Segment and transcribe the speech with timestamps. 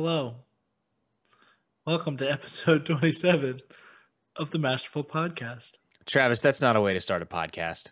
[0.00, 0.36] Hello.
[1.84, 3.58] Welcome to episode 27
[4.36, 5.72] of the Masterful Podcast.
[6.06, 7.88] Travis, that's not a way to start a podcast.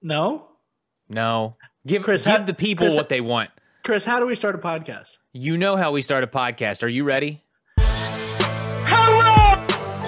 [0.00, 0.46] No?
[1.08, 1.56] No.
[1.84, 3.50] Give Kris, give how- the people Kris- what they want.
[3.82, 5.18] Kris, how do we start a podcast?
[5.32, 6.84] You know how we start a podcast.
[6.84, 7.42] Are you ready?
[7.80, 9.56] Hello,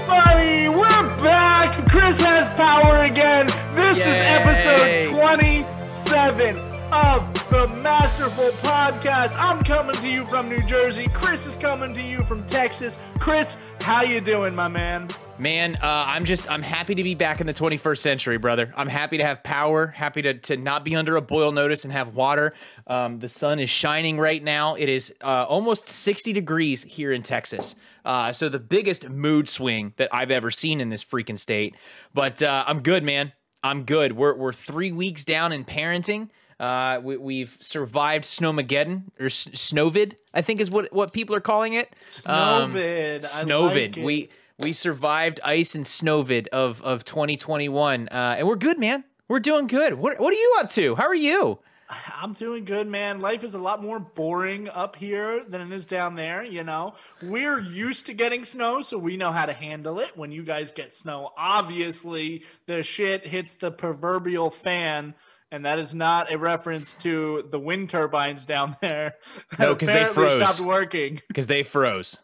[0.06, 0.68] buddy.
[0.68, 1.84] We're back.
[1.90, 3.46] Kris has power again.
[3.74, 6.56] This is episode 27
[6.92, 9.34] of the Masterful Podcast.
[9.38, 11.08] I'm coming to you from New Jersey.
[11.08, 12.96] Kris is coming to you from Texas.
[13.18, 15.08] Kris, how you doing, my man?
[15.38, 18.72] Man, uh, I'm just I'm happy to be back in the 21st century, brother.
[18.76, 21.92] I'm happy to have power, happy to, to not be under a boil notice and
[21.92, 22.54] have water.
[22.86, 24.76] Um, the sun is shining right now.
[24.76, 27.74] It is uh, almost 60 degrees here in Texas.
[28.04, 31.74] Uh, so the biggest mood swing that I've ever seen in this freaking state.
[32.12, 33.32] But uh, I'm good, man.
[33.64, 34.12] I'm good.
[34.12, 36.28] We're we're three weeks down in parenting.
[36.60, 41.40] Uh, we, we've survived Snowmageddon or S- Snowvid, I think is what what people are
[41.40, 41.92] calling it.
[42.26, 43.24] Um, Snowvid.
[43.24, 43.88] I Snowvid.
[43.88, 44.04] like it.
[44.04, 49.04] we we survived ice and snowvid of of 2021, uh, and we're good, man.
[49.28, 49.94] We're doing good.
[49.94, 50.94] What what are you up to?
[50.94, 51.58] How are you?
[52.16, 53.20] I'm doing good, man.
[53.20, 56.94] Life is a lot more boring up here than it is down there, you know.
[57.22, 60.16] We're used to getting snow, so we know how to handle it.
[60.16, 65.14] When you guys get snow, obviously the shit hits the proverbial fan,
[65.54, 69.14] and that is not a reference to the wind turbines down there.
[69.58, 70.34] No, because they froze.
[70.50, 71.20] stopped working.
[71.28, 72.18] Because they froze.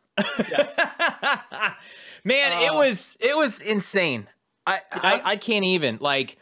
[2.24, 2.74] man, it Uh.
[2.76, 4.26] was it was insane.
[4.66, 6.38] I I, I can't even like.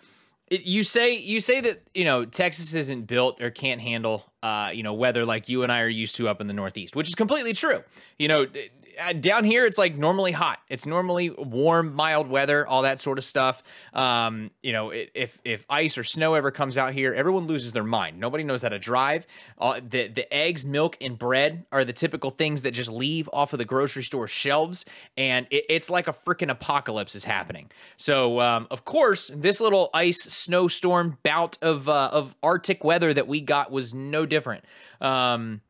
[0.50, 4.82] You say you say that you know Texas isn't built or can't handle uh, you
[4.82, 7.14] know weather like you and I are used to up in the Northeast, which is
[7.14, 7.82] completely true.
[8.18, 8.70] You know, d-
[9.00, 10.58] uh, down here it's like normally hot.
[10.68, 13.62] It's normally warm, mild weather, all that sort of stuff.
[13.92, 17.72] Um, you know, i- if if ice or snow ever comes out here, everyone loses
[17.72, 18.18] their mind.
[18.18, 19.26] Nobody knows how to drive.
[19.58, 23.52] Uh, the the eggs, milk, and bread are the typical things that just leave off
[23.52, 24.84] of the grocery store shelves,
[25.16, 27.70] and it, it's like a freaking apocalypse is happening.
[27.96, 33.26] So, um, of course, this little ice snowstorm bout of uh, of Arctic weather that
[33.28, 34.64] we got was no different.
[35.00, 35.60] Um,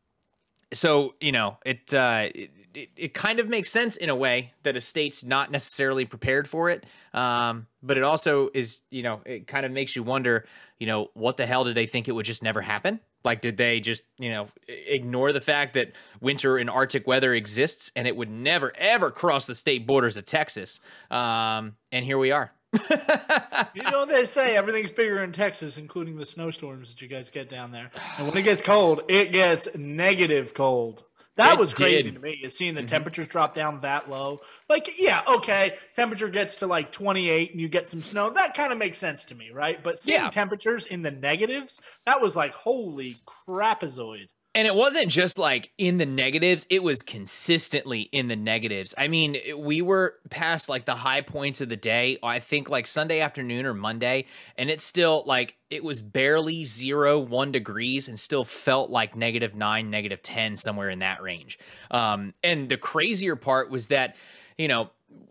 [0.73, 4.53] so you know it, uh, it it it kind of makes sense in a way
[4.63, 6.85] that a state's not necessarily prepared for it
[7.15, 10.47] um, but it also is you know it kind of makes you wonder
[10.79, 13.57] you know what the hell did they think it would just never happen like did
[13.57, 18.17] they just you know ignore the fact that winter and arctic weather exists and it
[18.17, 20.81] would never ever cross the state borders of texas
[21.11, 22.53] um, and here we are
[23.75, 24.57] You know they say?
[24.57, 27.91] Everything's bigger in Texas, including the snowstorms that you guys get down there.
[28.19, 31.05] And when it gets cold, it gets negative cold.
[31.39, 32.15] That It was crazy did.
[32.15, 32.41] to me.
[32.43, 32.89] Is seeing the mm-hmm.
[32.89, 34.41] temperatures drop down that low.
[34.69, 38.31] Like, yeah, okay, temperature gets to like 28 and you get some snow.
[38.31, 39.83] That kind of makes sense to me, right?
[39.83, 40.31] But seeing Yeah.
[40.31, 44.29] temperatures in the negatives, that was like, holy crapazoid.
[44.55, 48.95] And it wasn't just like in the negatives, it was consistently in the negatives.
[48.97, 52.87] I mean, we were past like the high points of the day, I think like
[52.87, 54.25] Sunday afternoon or Monday,
[54.57, 59.55] and it's still like it was barely zero, one degrees and still felt like negative
[59.55, 61.59] nine, negative 10, somewhere in that range.
[61.91, 64.17] Um, and the crazier part was that,
[64.57, 64.91] you know,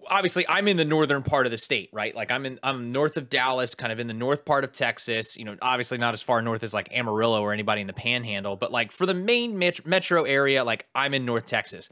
[0.09, 2.15] obviously I'm in the northern part of the state, right?
[2.15, 5.37] Like I'm in I'm north of Dallas, kind of in the north part of Texas,
[5.37, 8.55] you know, obviously not as far north as like Amarillo or anybody in the panhandle,
[8.55, 11.89] but like for the main met- metro area, like I'm in North Texas.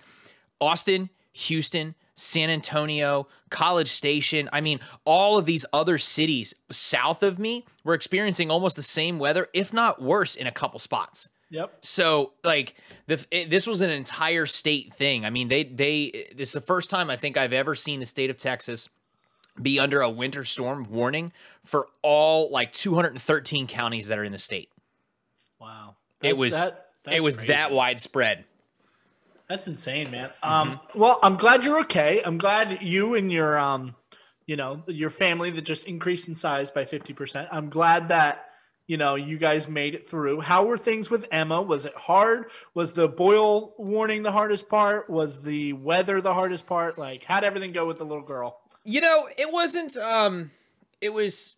[0.61, 7.37] Austin, Houston, San Antonio, College Station, I mean, all of these other cities south of
[7.37, 11.29] me were experiencing almost the same weather, if not worse in a couple spots.
[11.51, 11.77] Yep.
[11.81, 12.75] So like
[13.07, 15.25] the it, this was an entire state thing.
[15.25, 18.05] I mean, they they this is the first time I think I've ever seen the
[18.05, 18.89] state of Texas
[19.61, 21.31] be under a winter storm warning
[21.63, 24.69] for all like 213 counties that are in the state.
[25.59, 25.95] Wow.
[26.21, 27.53] it was that- that's it was crazy.
[27.53, 28.45] that widespread.
[29.47, 30.31] That's insane, man.
[30.41, 32.19] Um, well, I'm glad you're okay.
[32.25, 33.93] I'm glad you and your, um,
[34.47, 37.47] you know, your family that just increased in size by 50%.
[37.51, 38.44] I'm glad that,
[38.87, 40.41] you know, you guys made it through.
[40.41, 41.61] How were things with Emma?
[41.61, 42.45] Was it hard?
[42.73, 45.09] Was the boil warning the hardest part?
[45.09, 46.97] Was the weather the hardest part?
[46.97, 48.59] Like, how'd everything go with the little girl?
[48.83, 50.51] You know, it wasn't um
[51.01, 51.55] it was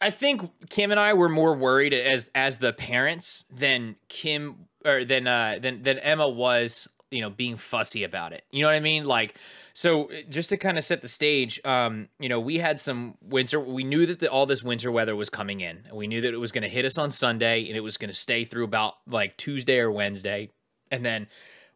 [0.00, 5.04] I think Kim and I were more worried as as the parents than Kim or
[5.04, 8.44] than uh than than Emma was, you know, being fussy about it.
[8.50, 9.04] You know what I mean?
[9.04, 9.34] Like
[9.74, 13.58] so just to kind of set the stage, um, you know, we had some winter.
[13.58, 15.82] We knew that the, all this winter weather was coming in.
[15.88, 17.96] and We knew that it was going to hit us on Sunday, and it was
[17.96, 20.50] going to stay through about like Tuesday or Wednesday,
[20.92, 21.26] and then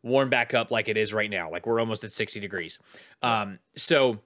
[0.05, 1.51] warm back up like it is right now.
[1.51, 2.79] Like we're almost at sixty degrees.
[3.21, 4.21] Um, so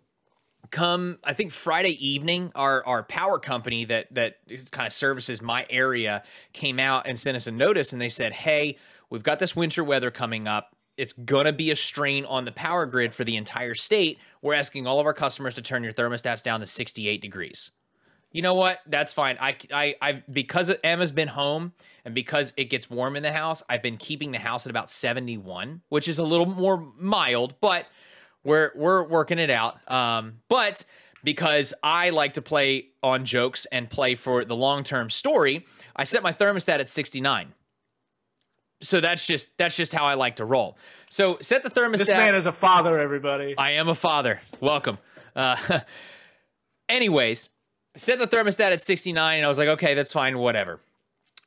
[0.70, 4.36] come I think Friday evening, our our power company that that
[4.70, 8.34] kind of services my area came out and sent us a notice, and they said,
[8.34, 8.76] "Hey,
[9.08, 10.76] we've got this winter weather coming up.
[10.96, 14.18] It's going to be a strain on the power grid for the entire state.
[14.40, 17.70] We're asking all of our customers to turn your thermostats down to 68 degrees.
[18.30, 18.80] You know what?
[18.86, 19.36] That's fine.
[19.40, 21.72] I, I, I, because Emma's been home
[22.04, 24.90] and because it gets warm in the house, I've been keeping the house at about
[24.90, 27.86] 71, which is a little more mild, but
[28.42, 29.78] we're, we're working it out.
[29.90, 30.84] Um, but
[31.22, 36.04] because I like to play on jokes and play for the long term story, I
[36.04, 37.54] set my thermostat at 69
[38.82, 40.76] so that's just that's just how I like to roll.
[41.08, 41.98] So set the thermostat.
[41.98, 43.56] This man is a father, everybody.
[43.56, 44.40] I am a father.
[44.60, 44.98] Welcome.
[45.34, 45.80] Uh,
[46.88, 47.48] anyways,
[47.96, 50.80] set the thermostat at 69, and I was like, okay, that's fine, whatever.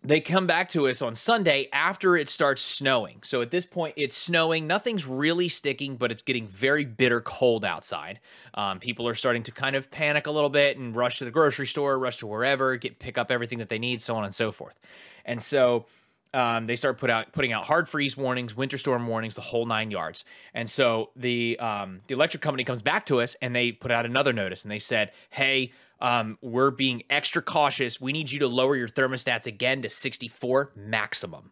[0.03, 3.21] They come back to us on Sunday after it starts snowing.
[3.23, 4.67] So at this point, it's snowing.
[4.67, 8.19] Nothing's really sticking, but it's getting very bitter cold outside.
[8.53, 11.31] Um, people are starting to kind of panic a little bit and rush to the
[11.31, 14.35] grocery store, rush to wherever, get pick up everything that they need, so on and
[14.35, 14.79] so forth.
[15.25, 15.87] And so
[16.35, 19.65] um, they start put out putting out hard freeze warnings, winter storm warnings, the whole
[19.65, 20.25] nine yards.
[20.53, 24.05] And so the um, the electric company comes back to us and they put out
[24.05, 25.71] another notice and they said, "Hey,
[26.01, 28.01] um, we're being extra cautious.
[28.01, 31.51] We need you to lower your thermostats again to 64 maximum."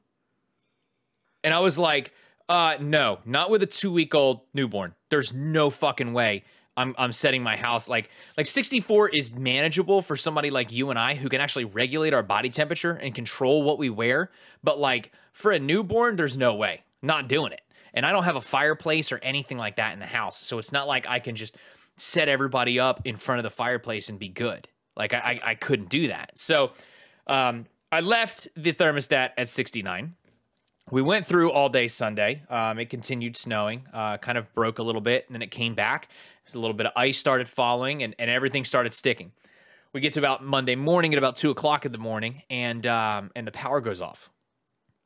[1.46, 2.12] And I was like,
[2.50, 4.96] uh, "No, not with a two week old newborn.
[5.10, 6.44] There's no fucking way."
[6.76, 10.98] I'm I'm setting my house like like 64 is manageable for somebody like you and
[10.98, 14.32] I who can actually regulate our body temperature and control what we wear.
[14.64, 16.84] But like for a newborn, there's no way.
[17.02, 17.62] Not doing it.
[17.94, 20.40] And I don't have a fireplace or anything like that in the house.
[20.40, 21.56] So it's not like I can just
[21.98, 24.68] set everybody up in front of the fireplace and be good.
[24.96, 26.38] Like I I, I couldn't do that.
[26.38, 26.72] So
[27.28, 30.16] um I left the thermostat at 69
[30.92, 32.44] we went through all day Sunday.
[32.50, 35.76] Um, it continued snowing, uh, kind of broke a little bit, and then it came
[35.76, 36.10] back.
[36.54, 39.32] a little bit of ice started falling, and, and everything started sticking.
[39.94, 43.32] We get to about Monday morning at about two o'clock in the morning, and um,
[43.36, 44.30] and the power goes off.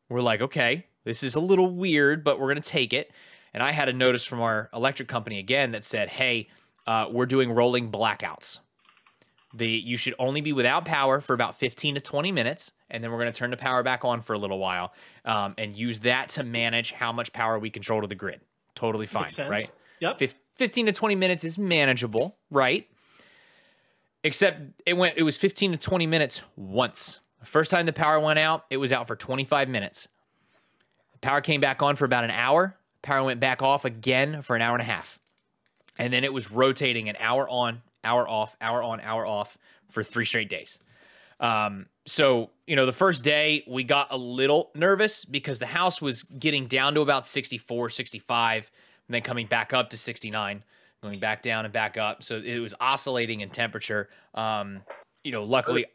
[0.10, 3.12] We're like, okay, this is a little weird, but we're gonna take it.
[3.54, 6.48] And I had a notice from our electric company again that said, hey,
[6.86, 8.60] uh, we're doing rolling blackouts.
[9.58, 13.12] The you should only be without power for about 15 to 20 minutes, and then
[13.12, 14.94] we're going to turn the power back on for a little while
[15.26, 18.42] um, and use that to manage how much power we control to the grid.
[18.76, 19.70] Totally fine, right?
[20.00, 20.22] Yep.
[20.56, 22.88] 15 to 20 minutes is manageable, right?
[24.24, 27.20] Except it went it was 15 to 20 minutes once.
[27.44, 30.08] First time the power went out, it was out for 25 minutes.
[31.14, 32.78] The power came back on for about an hour.
[33.02, 35.18] Power went back off again for an hour and a half.
[35.98, 39.58] And then it was rotating an hour on, hour off, hour on, hour off
[39.90, 40.80] for three straight days.
[41.40, 46.02] Um, so, you know, the first day we got a little nervous because the house
[46.02, 48.72] was getting down to about 64, 65,
[49.08, 50.64] and then coming back up to 69,
[51.04, 52.24] going back down and back up.
[52.24, 54.10] So it was oscillating in temperature.
[54.34, 54.82] Um,
[55.24, 55.86] you know, luckily,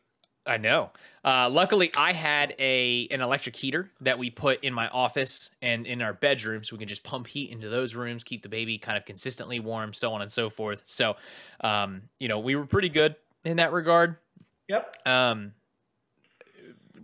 [0.47, 0.91] I know.
[1.25, 5.87] Uh, luckily, I had a an electric heater that we put in my office and
[5.87, 8.77] in our bedroom, so we can just pump heat into those rooms, keep the baby
[8.79, 10.83] kind of consistently warm, so on and so forth.
[10.87, 11.15] So,
[11.61, 14.17] um, you know, we were pretty good in that regard.
[14.69, 14.97] Yep.
[15.07, 15.53] Um,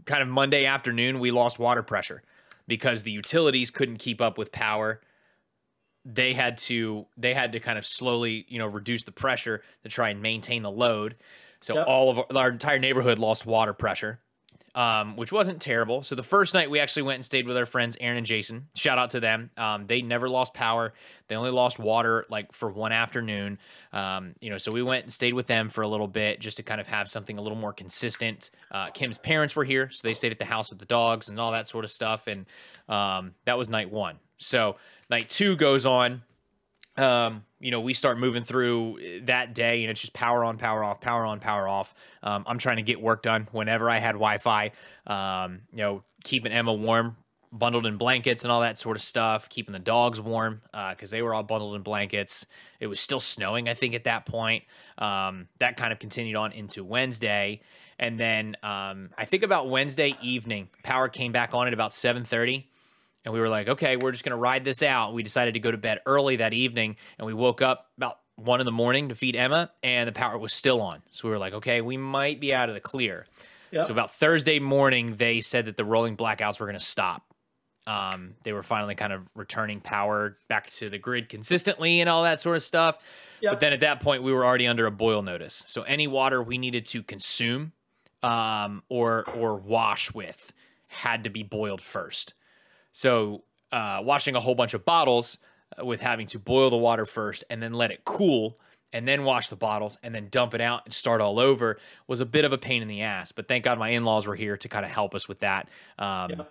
[0.04, 2.22] kind of Monday afternoon, we lost water pressure
[2.66, 5.00] because the utilities couldn't keep up with power.
[6.04, 9.88] They had to they had to kind of slowly, you know, reduce the pressure to
[9.88, 11.14] try and maintain the load.
[11.60, 11.86] So yep.
[11.86, 14.20] all of our, our entire neighborhood lost water pressure
[14.78, 16.04] um, which wasn't terrible.
[16.04, 18.68] So the first night we actually went and stayed with our friends Aaron and Jason.
[18.76, 19.50] Shout out to them.
[19.56, 20.92] Um, they never lost power.
[21.26, 23.58] They only lost water like for one afternoon.
[23.92, 26.58] Um, you know, so we went and stayed with them for a little bit just
[26.58, 28.50] to kind of have something a little more consistent.
[28.70, 31.40] Uh, Kim's parents were here, so they stayed at the house with the dogs and
[31.40, 32.28] all that sort of stuff.
[32.28, 32.46] And
[32.88, 34.20] um, that was night one.
[34.36, 34.76] So
[35.10, 36.22] night two goes on
[36.98, 40.82] um, you know, we start moving through that day and it's just power on, power
[40.82, 41.94] off, power on, power off.
[42.22, 44.72] Um, I'm trying to get work done whenever I had Wi Fi,
[45.06, 47.16] um, you know, keeping Emma warm,
[47.52, 51.16] bundled in blankets and all that sort of stuff, keeping the dogs warm because uh,
[51.16, 52.46] they were all bundled in blankets.
[52.80, 54.64] It was still snowing, I think, at that point.
[54.98, 57.60] Um, that kind of continued on into Wednesday.
[57.98, 62.68] And then um, I think about Wednesday evening, power came back on at about 730
[63.24, 65.14] and we were like, okay, we're just going to ride this out.
[65.14, 68.60] We decided to go to bed early that evening, and we woke up about one
[68.60, 71.02] in the morning to feed Emma, and the power was still on.
[71.10, 73.26] So we were like, okay, we might be out of the clear.
[73.72, 73.84] Yep.
[73.84, 77.22] So about Thursday morning, they said that the rolling blackouts were going to stop.
[77.86, 82.22] Um, they were finally kind of returning power back to the grid consistently and all
[82.22, 82.98] that sort of stuff.
[83.40, 83.52] Yep.
[83.52, 85.64] But then at that point, we were already under a boil notice.
[85.66, 87.72] So any water we needed to consume
[88.22, 90.52] um, or or wash with
[90.88, 92.34] had to be boiled first.
[92.98, 95.38] So uh, washing a whole bunch of bottles
[95.80, 98.58] uh, with having to boil the water first and then let it cool
[98.92, 101.78] and then wash the bottles and then dump it out and start all over
[102.08, 103.30] was a bit of a pain in the ass.
[103.30, 105.68] But thank God my in laws were here to kind of help us with that.
[105.96, 106.42] Um, yeah.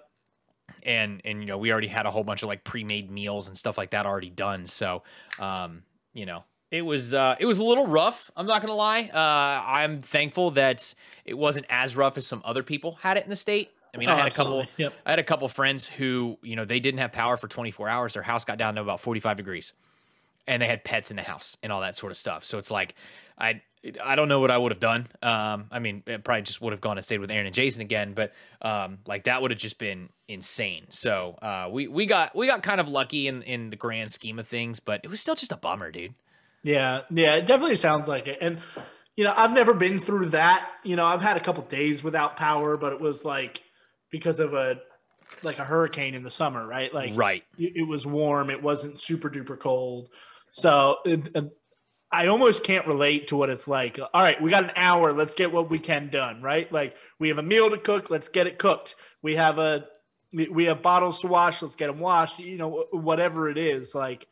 [0.84, 3.58] and and you know we already had a whole bunch of like pre-made meals and
[3.58, 4.68] stuff like that already done.
[4.68, 5.04] So,
[5.42, 8.32] um, you know, it was uh, it was a little rough.
[8.38, 9.10] I'm not gonna lie.
[9.14, 10.94] Uh, I'm thankful that
[11.26, 13.72] it wasn't as rough as some other people had it in the state.
[13.98, 14.60] I mean, oh, I had absolutely.
[14.60, 14.74] a couple.
[14.78, 14.94] Yep.
[15.06, 18.14] I had a couple friends who, you know, they didn't have power for 24 hours.
[18.14, 19.74] Their house got down to about 45 degrees,
[20.48, 22.46] and they had pets in the house and all that sort of stuff.
[22.46, 22.96] So it's like,
[23.38, 23.62] I
[24.04, 25.08] I don't know what I would have done.
[25.22, 27.82] Um, I mean, it probably just would have gone and stayed with Aaron and Jason
[27.82, 30.88] again, but um, like that would have just been insane.
[30.90, 34.40] So uh, we we got we got kind of lucky in in the grand scheme
[34.40, 36.14] of things, but it was still just a bummer, dude.
[36.64, 38.40] Yeah, yeah, it definitely sounds like it.
[38.42, 38.60] And
[39.16, 40.70] you know, I've never been through that.
[40.84, 43.64] You know, I've had a couple days without power, but it was like
[44.10, 44.80] because of a
[45.44, 46.94] like a hurricane in the summer, right?
[46.94, 48.50] Like right, it, it was warm.
[48.50, 50.10] It wasn't super duper cold.
[50.52, 51.36] So it,
[52.12, 54.00] I almost can't relate to what it's like.
[54.00, 55.12] All right, we got an hour.
[55.12, 56.72] Let's get what we can done, right?
[56.72, 58.10] Like we have a meal to cook.
[58.10, 58.96] Let's get it cooked.
[59.22, 59.86] We have a
[60.32, 61.62] we have bottles to wash.
[61.62, 62.40] Let's get them washed.
[62.40, 63.94] You know, whatever it is.
[63.94, 64.28] Like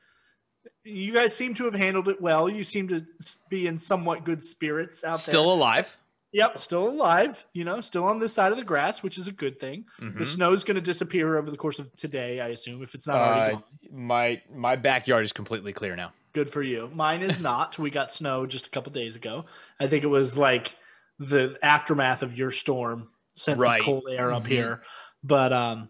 [0.84, 2.50] you guys seem to have handled it well.
[2.50, 3.06] You seem to
[3.50, 5.42] be in somewhat good spirits out still there.
[5.42, 5.98] Still alive.
[6.36, 7.46] Yep, still alive.
[7.54, 9.86] You know, still on this side of the grass, which is a good thing.
[10.02, 10.20] Mm-hmm.
[10.20, 13.16] The snow's going to disappear over the course of today, I assume, if it's not
[13.16, 13.64] already uh, gone.
[13.90, 16.12] My my backyard is completely clear now.
[16.34, 16.90] Good for you.
[16.94, 17.80] Mine is not.
[17.80, 19.46] we got snow just a couple days ago.
[19.80, 20.76] I think it was like
[21.20, 23.80] the aftermath of your storm sent right.
[23.80, 24.52] the cold air up mm-hmm.
[24.52, 24.82] here.
[25.24, 25.88] But um,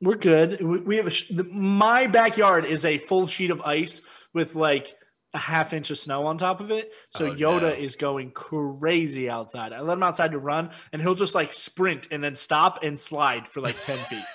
[0.00, 0.60] we're good.
[0.60, 4.02] We, we have a sh- the, my backyard is a full sheet of ice
[4.34, 4.96] with like
[5.34, 6.92] a half inch of snow on top of it.
[7.10, 7.68] So oh, Yoda no.
[7.68, 9.72] is going crazy outside.
[9.72, 12.98] I let him outside to run, and he'll just like sprint and then stop and
[12.98, 14.24] slide for like ten feet.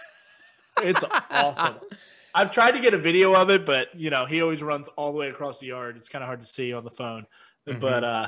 [0.80, 1.77] It's awesome.
[2.36, 5.12] I've tried to get a video of it, but you know he always runs all
[5.12, 5.98] the way across the yard.
[5.98, 7.25] It's kind of hard to see on the phone,
[7.68, 7.80] mm-hmm.
[7.80, 8.27] but uh,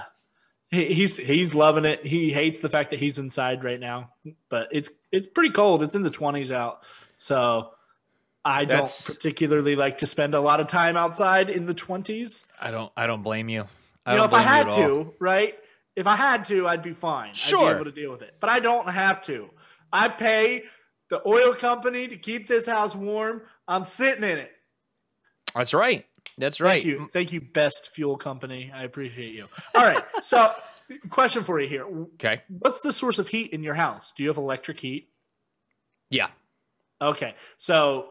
[0.72, 2.04] he, he's he's loving it.
[2.04, 4.14] He hates the fact that he's inside right now,
[4.50, 5.84] but it's it's pretty cold.
[5.84, 6.84] It's in the twenties out,
[7.18, 7.70] so
[8.46, 12.44] I That's, don't particularly like to spend a lot of time outside in the twenties.
[12.60, 12.92] I don't.
[12.96, 13.66] I don't blame you.
[14.06, 15.58] I you know, if I had to, right?
[15.96, 17.34] If I had to, I'd be fine.
[17.34, 18.36] Sure, I'd be able to deal with it.
[18.40, 19.50] But I don't have to.
[19.92, 20.64] I pay
[21.10, 23.42] the oil company to keep this house warm.
[23.68, 24.52] I'm sitting in it.
[25.54, 26.06] That's right.
[26.38, 26.82] That's right.
[26.82, 27.10] Thank you.
[27.12, 28.72] Thank you, best fuel company.
[28.74, 29.48] I appreciate you.
[29.76, 30.04] All right.
[30.22, 30.54] So,
[31.10, 31.86] question for you here.
[31.86, 32.42] Okay.
[32.50, 34.12] What's the source of heat in your house?
[34.16, 35.10] Do you have electric heat?
[36.10, 36.28] Yeah.
[37.02, 37.36] Okay.
[37.58, 38.10] So,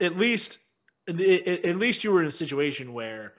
[0.00, 0.58] at least
[1.06, 3.34] at least you were in a situation where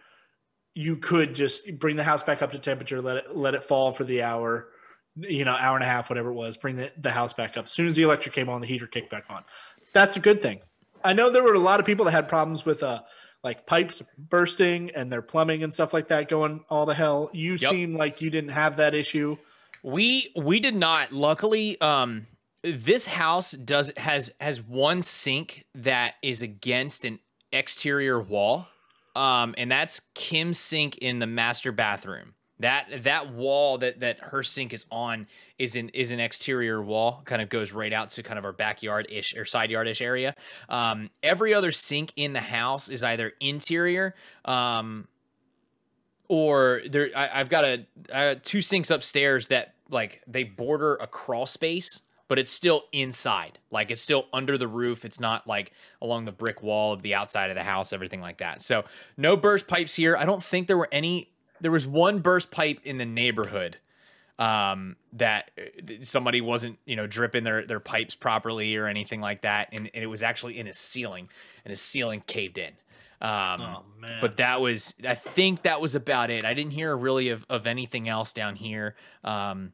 [0.75, 3.91] you could just bring the house back up to temperature, let it let it fall
[3.91, 4.67] for the hour,
[5.15, 7.65] you know, hour and a half, whatever it was, bring the, the house back up.
[7.65, 9.43] As soon as the electric came on, the heater kicked back on.
[9.93, 10.59] That's a good thing.
[11.03, 13.01] I know there were a lot of people that had problems with uh
[13.43, 17.29] like pipes bursting and their plumbing and stuff like that going all the hell.
[17.31, 17.71] You yep.
[17.71, 19.37] seem like you didn't have that issue.
[19.83, 21.11] We we did not.
[21.11, 22.27] Luckily, um
[22.73, 27.19] this house does has has one sink that is against an
[27.51, 28.67] exterior wall.
[29.15, 32.33] Um and that's Kim's sink in the master bathroom.
[32.59, 35.27] That that wall that that her sink is on
[35.59, 38.53] is an is an exterior wall, kind of goes right out to kind of our
[38.53, 40.35] backyard ish or side yard ish area.
[40.69, 45.07] Um, every other sink in the house is either interior, um,
[46.29, 47.09] or there.
[47.15, 52.01] I, have got a I two sinks upstairs that like they border a crawl space
[52.27, 53.59] but it's still inside.
[53.71, 55.05] Like it's still under the roof.
[55.05, 58.37] It's not like along the brick wall of the outside of the house, everything like
[58.37, 58.61] that.
[58.61, 58.85] So
[59.17, 60.15] no burst pipes here.
[60.17, 63.77] I don't think there were any there was one burst pipe in the neighborhood
[64.37, 69.41] um, that uh, somebody wasn't, you know, dripping their their pipes properly or anything like
[69.41, 71.29] that, and, and it was actually in his ceiling,
[71.63, 72.73] and his ceiling caved in.
[73.21, 74.17] Um, oh, man.
[74.19, 76.43] But that was, I think that was about it.
[76.43, 78.95] I didn't hear really of, of anything else down here.
[79.23, 79.71] Um,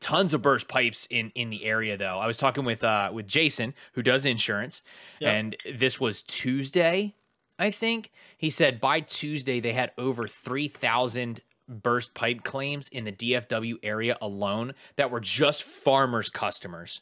[0.00, 2.18] tons of burst pipes in in the area though.
[2.18, 4.82] I was talking with uh with Jason who does insurance,
[5.20, 5.34] yep.
[5.34, 7.14] and this was Tuesday.
[7.58, 13.12] I think he said by Tuesday they had over 3,000 burst pipe claims in the
[13.12, 17.00] DFW area alone that were just farmers customers.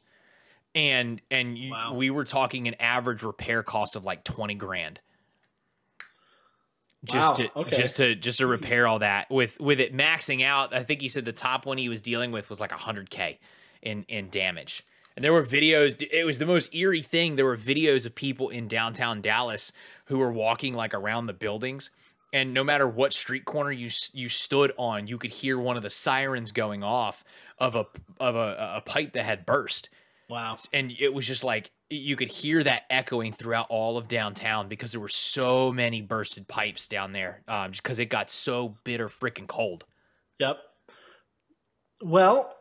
[0.74, 1.94] And and wow.
[1.94, 5.00] we were talking an average repair cost of like 20 grand.
[7.04, 7.34] Just wow.
[7.34, 7.76] to okay.
[7.76, 11.08] just to just to repair all that with with it maxing out, I think he
[11.08, 13.38] said the top one he was dealing with was like 100k
[13.82, 14.84] in in damage.
[15.16, 16.02] And there were videos.
[16.10, 17.36] It was the most eerie thing.
[17.36, 19.72] There were videos of people in downtown Dallas
[20.06, 21.90] who were walking like around the buildings,
[22.32, 25.82] and no matter what street corner you you stood on, you could hear one of
[25.82, 27.22] the sirens going off
[27.58, 27.86] of a
[28.18, 29.88] of a, a pipe that had burst.
[30.28, 30.56] Wow!
[30.72, 34.92] And it was just like you could hear that echoing throughout all of downtown because
[34.92, 39.46] there were so many bursted pipes down there um, because it got so bitter freaking
[39.46, 39.84] cold.
[40.38, 40.58] Yep.
[42.02, 42.56] Well,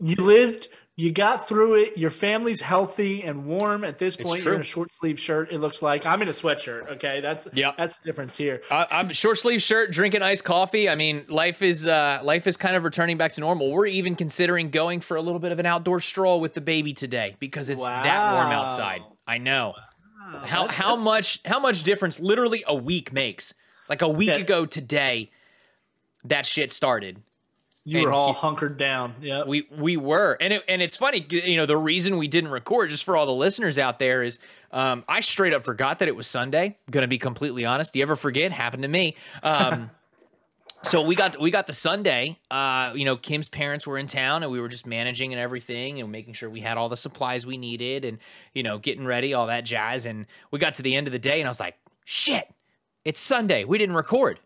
[0.00, 0.68] you lived
[1.00, 1.96] You got through it.
[1.96, 4.42] Your family's healthy and warm at this point.
[4.42, 5.52] You're in a short sleeve shirt.
[5.52, 6.90] It looks like I'm in a sweatshirt.
[6.96, 8.62] Okay, that's yeah, that's the difference here.
[8.68, 10.88] Uh, I'm short sleeve shirt, drinking iced coffee.
[10.88, 13.70] I mean, life is uh, life is kind of returning back to normal.
[13.70, 16.94] We're even considering going for a little bit of an outdoor stroll with the baby
[16.94, 18.02] today because it's wow.
[18.02, 19.02] that warm outside.
[19.24, 19.74] I know.
[20.20, 20.42] Wow.
[20.46, 21.04] How that's, how that's...
[21.04, 23.54] much how much difference literally a week makes.
[23.88, 24.38] Like a week yeah.
[24.38, 25.30] ago today,
[26.24, 27.22] that shit started.
[27.88, 29.14] You were all he, hunkered down.
[29.20, 31.26] Yeah, we we were, and it, and it's funny.
[31.30, 34.38] You know, the reason we didn't record, just for all the listeners out there, is
[34.72, 36.76] um, I straight up forgot that it was Sunday.
[36.90, 37.94] Going to be completely honest.
[37.94, 38.52] Do you ever forget?
[38.52, 39.16] Happened to me.
[39.42, 39.90] Um,
[40.82, 42.38] so we got we got the Sunday.
[42.50, 45.98] Uh, you know, Kim's parents were in town, and we were just managing and everything,
[45.98, 48.18] and making sure we had all the supplies we needed, and
[48.52, 50.04] you know, getting ready, all that jazz.
[50.04, 52.52] And we got to the end of the day, and I was like, "Shit,
[53.06, 53.64] it's Sunday.
[53.64, 54.40] We didn't record.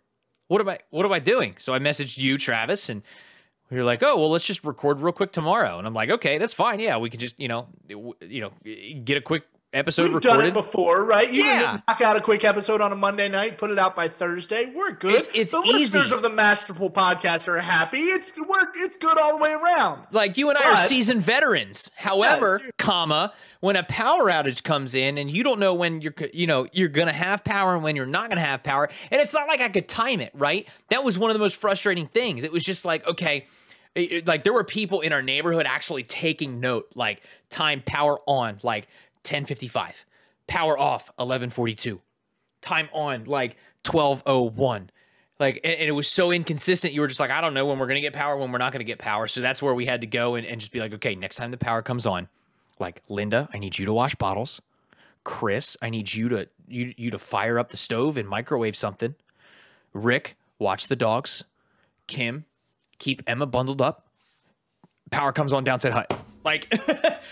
[0.47, 0.79] What am I?
[0.91, 3.03] What am I doing?" So I messaged you, Travis, and
[3.73, 6.55] you're like, oh well, let's just record real quick tomorrow, and I'm like, okay, that's
[6.55, 6.81] fine.
[6.81, 8.51] Yeah, we can just you know, you know,
[9.05, 10.39] get a quick episode We've recorded.
[10.39, 11.31] done it before, right?
[11.33, 11.81] You yeah.
[11.89, 14.71] knock out a quick episode on a Monday night, put it out by Thursday.
[14.75, 15.13] We're good.
[15.13, 15.73] It's, it's the easy.
[15.73, 18.01] listeners of the Masterful Podcast are happy.
[18.01, 20.07] It's we're it's good all the way around.
[20.11, 21.91] Like you and I are seasoned veterans.
[21.97, 26.47] However, comma when a power outage comes in and you don't know when you're you
[26.47, 29.49] know you're gonna have power and when you're not gonna have power, and it's not
[29.49, 30.33] like I could time it.
[30.35, 30.69] Right?
[30.91, 32.45] That was one of the most frustrating things.
[32.45, 33.47] It was just like okay.
[33.95, 38.59] It, like there were people in our neighborhood actually taking note like time power on
[38.63, 38.85] like
[39.25, 40.07] 1055
[40.47, 42.01] power off 1142
[42.63, 44.91] time on like 1201
[45.39, 47.79] like and, and, it was so inconsistent you were just like i don't know when
[47.79, 49.27] we're gonna get power when we're not gonna get power.
[49.27, 51.51] So that's where we had to go and, and just be like okay next time
[51.51, 52.29] the power comes on
[52.79, 54.63] like linda i need you to wash bottles.
[55.25, 59.15] Kris i need you to you, you to fire up the stove and microwave something.
[59.93, 61.45] Rick watch the dogs.
[62.07, 62.47] Kim
[63.03, 64.07] keep emma bundled up
[65.11, 66.13] power comes on downset hut
[66.45, 66.73] like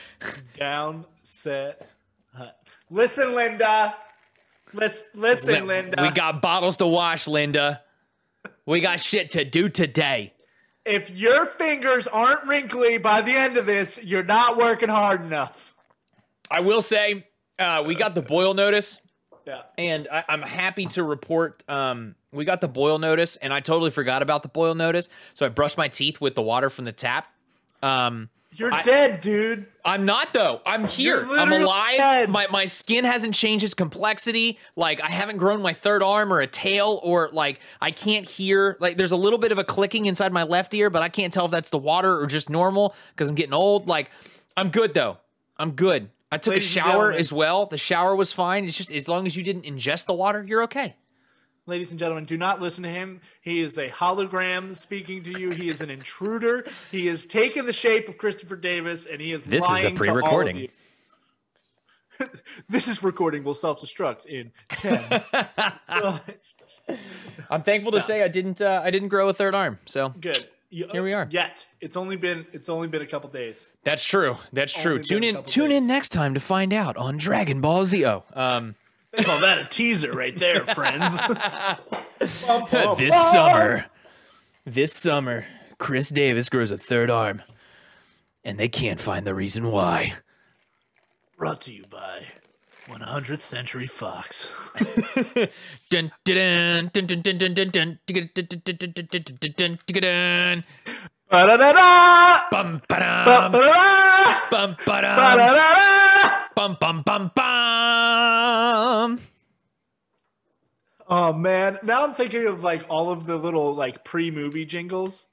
[0.58, 1.88] down set
[2.34, 2.56] hut.
[2.90, 3.94] Listen, Linda.
[4.72, 6.02] Listen, listen, Linda.
[6.02, 7.82] We got bottles to wash, Linda.
[8.66, 10.34] We got shit to do today.
[10.84, 15.74] If your fingers aren't wrinkly by the end of this, you're not working hard enough.
[16.50, 17.26] I will say,
[17.58, 18.98] uh, we got the boil notice.
[19.46, 19.62] Yeah.
[19.76, 23.90] And I, am happy to report um, we got the boil notice, and I totally
[23.90, 25.08] forgot about the boil notice.
[25.34, 27.26] So I brushed my teeth with the water from the tap.
[27.82, 29.66] Um, you're I, dead, dude.
[29.84, 30.60] I'm not though.
[30.66, 31.24] I'm here.
[31.30, 31.96] I'm alive.
[31.96, 32.28] Dead.
[32.28, 34.58] My my skin hasn't changed its complexity.
[34.74, 38.76] Like I haven't grown my third arm or a tail or like I can't hear.
[38.80, 41.32] Like there's a little bit of a clicking inside my left ear, but I can't
[41.32, 43.86] tell if that's the water or just normal because I'm getting old.
[43.86, 44.10] Like
[44.56, 45.18] I'm good though.
[45.56, 46.10] I'm good.
[46.32, 47.66] I took Ladies a shower as well.
[47.66, 48.64] The shower was fine.
[48.64, 50.96] It's just as long as you didn't ingest the water, you're okay
[51.70, 53.20] ladies and gentlemen, do not listen to him.
[53.40, 55.50] He is a hologram speaking to you.
[55.50, 56.66] He is an intruder.
[56.90, 59.94] He has taken the shape of Christopher Davis, and he is this lying is a
[59.94, 60.68] pre-recording.
[62.68, 65.22] this is recording will self-destruct in 10
[67.50, 68.04] i'm thankful to no.
[68.04, 71.14] say i didn't uh, i didn't grow a third arm so good you, here we
[71.14, 74.98] are yet it's only been it's only been a couple days that's true that's true
[74.98, 75.78] tune in tune days.
[75.78, 78.74] in next time to find out on dragon ball z um
[79.12, 81.14] they call that a teaser right there, friends.
[82.98, 83.86] this summer,
[84.64, 85.46] this summer,
[85.78, 87.42] Kris Davis grows a third arm,
[88.44, 90.14] and they can't find the reason why.
[91.36, 92.26] Brought to you by
[92.86, 94.52] 100th Century Fox.
[106.60, 109.18] Bum bum bum bum.
[111.08, 115.24] Oh man, now I'm thinking of like all of the little like pre-movie jingles.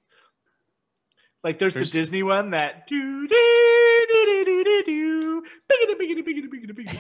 [1.44, 1.92] Like there's, there's...
[1.92, 6.96] the Disney one that do do do do do do biggity biggity biggity biggity biggity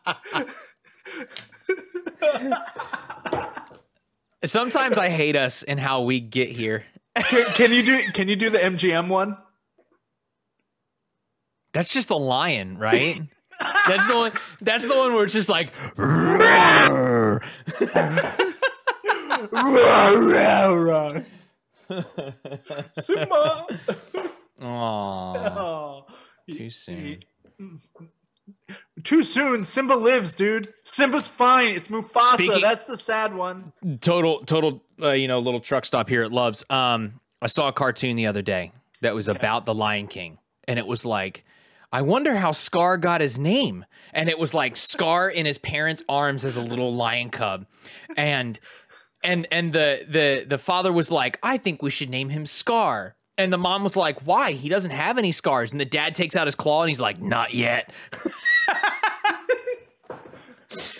[0.00, 2.56] biggity.
[4.46, 6.84] Sometimes I hate us and how we get here.
[7.28, 9.36] can, can you do can you do the MGM one?
[11.76, 13.20] That's just the lion, right?
[13.86, 14.32] that's the one.
[14.62, 15.74] That's the one where it's just like.
[22.98, 23.66] Simba.
[24.62, 26.04] Aww.
[26.50, 27.18] Too soon.
[29.04, 29.62] Too soon.
[29.64, 30.72] Simba lives, dude.
[30.84, 31.72] Simba's fine.
[31.72, 32.34] It's Mufasa.
[32.34, 33.74] Speaking, That's the sad one.
[34.00, 34.82] Total, total.
[34.98, 36.64] Uh, you know, little truck stop here at Loves.
[36.70, 39.38] Um, I saw a cartoon the other day that was okay.
[39.38, 41.44] about the Lion King, and it was like
[41.92, 43.84] I wonder how Scar got his name.
[44.12, 47.66] And it was like Scar in his parents' arms as a little lion cub.
[48.16, 48.58] And
[49.22, 53.16] and and the the the father was like, I think we should name him Scar.
[53.38, 54.52] And the mom was like, "Why?
[54.52, 57.20] He doesn't have any scars." And the dad takes out his claw and he's like,
[57.20, 57.92] "Not yet."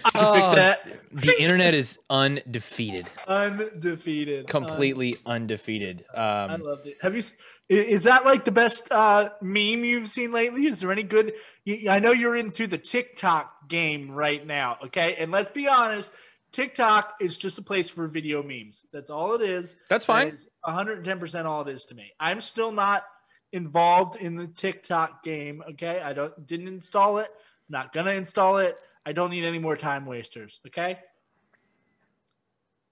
[0.07, 1.11] I can fix that.
[1.13, 4.47] The internet is undefeated, Undefeated.
[4.47, 6.05] completely undefeated.
[6.15, 6.97] I Um, loved it.
[7.03, 7.21] Have you?
[7.21, 7.33] s-
[7.71, 10.67] i- Is that like the best uh, meme you've seen lately?
[10.67, 11.33] Is there any good?
[11.67, 14.79] y- I know you're into the TikTok game right now.
[14.85, 16.13] Okay, and let's be honest,
[16.53, 18.85] TikTok is just a place for video memes.
[18.93, 19.77] That's all it is.
[19.89, 20.39] That's fine.
[20.63, 22.13] 110 percent all it is to me.
[22.21, 23.05] I'm still not
[23.53, 25.63] involved in the TikTok game.
[25.71, 27.29] Okay, I don't didn't install it.
[27.69, 28.77] Not gonna install it.
[29.07, 30.59] I don't need any more time wasters.
[30.67, 30.99] Okay.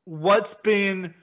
[0.05, 1.15] What's been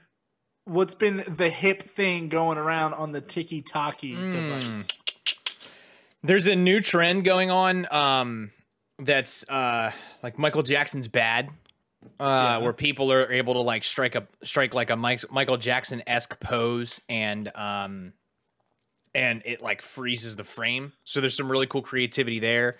[0.64, 4.32] what's been the hip thing going around on the Tiki Taki Hmm.
[4.32, 4.88] device?
[6.24, 8.52] there's a new trend going on um,
[9.00, 9.90] that's uh,
[10.22, 11.48] like Michael Jackson's bad.
[12.20, 12.58] Uh, Yeah.
[12.58, 17.00] where people are able to like strike a strike like a Michael Jackson esque pose
[17.08, 18.12] and um
[19.14, 20.92] and it like freezes the frame.
[21.04, 22.76] So there's some really cool creativity there.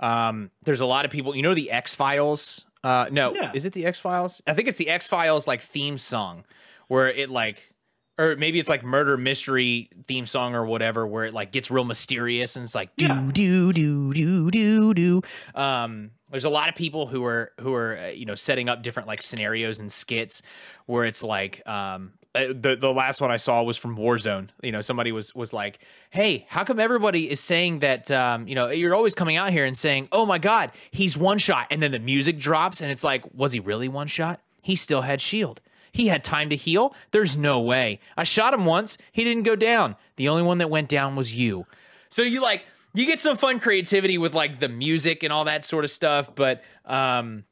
[0.00, 1.34] Um, there's a lot of people.
[1.36, 2.64] You know the X Files.
[2.84, 3.52] Uh, no, Yeah.
[3.54, 4.40] is it the X Files?
[4.46, 6.44] I think it's the X Files like theme song
[6.88, 7.72] where it like.
[8.18, 11.84] Or maybe it's like murder mystery theme song or whatever, where it like gets real
[11.84, 13.28] mysterious and it's like do Yeah.
[13.30, 15.20] do do do do do.
[15.54, 18.82] Um, there's a lot of people who are who are uh, you know setting up
[18.82, 20.40] different like scenarios and skits
[20.86, 24.48] where it's like um uh, the the last one I saw was from Warzone.
[24.62, 25.78] You know, somebody was was like,
[26.10, 28.10] "Hey, how come everybody is saying that?
[28.10, 31.38] Um, you know, you're always coming out here and saying, "Oh my God, he's one
[31.38, 34.40] shot," and then the music drops, and it's like, was he really one shot?
[34.62, 35.60] He still had shield.
[35.92, 36.94] He had time to heal.
[37.10, 38.00] There's no way.
[38.16, 38.98] I shot him once.
[39.12, 39.96] He didn't go down.
[40.16, 41.66] The only one that went down was you.
[42.10, 45.64] So you like you get some fun creativity with like the music and all that
[45.64, 47.44] sort of stuff, but um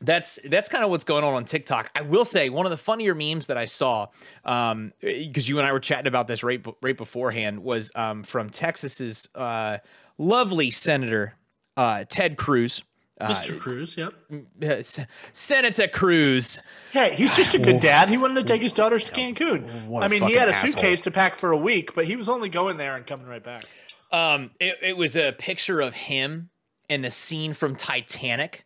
[0.00, 1.90] that's that's kind of what's going on on TikTok.
[1.94, 4.08] I will say one of the funnier memes that I saw,
[4.44, 8.50] um, because you and I were chatting about this right right beforehand, was um, from
[8.50, 9.78] Texas's uh,
[10.18, 11.34] lovely senator
[11.76, 12.82] uh, Ted Cruz,
[13.20, 13.58] uh, Mr.
[13.58, 14.12] Cruz, yep.
[14.32, 15.00] uh, S-
[15.32, 16.60] Senator Cruz.
[16.92, 18.08] Hey, he's just a good dad.
[18.08, 20.02] He wanted to take his daughters to Cancun.
[20.02, 20.68] I mean, he had a asshole.
[20.68, 23.42] suitcase to pack for a week, but he was only going there and coming right
[23.42, 23.64] back.
[24.12, 26.50] Um, it, it was a picture of him
[26.88, 28.64] and the scene from Titanic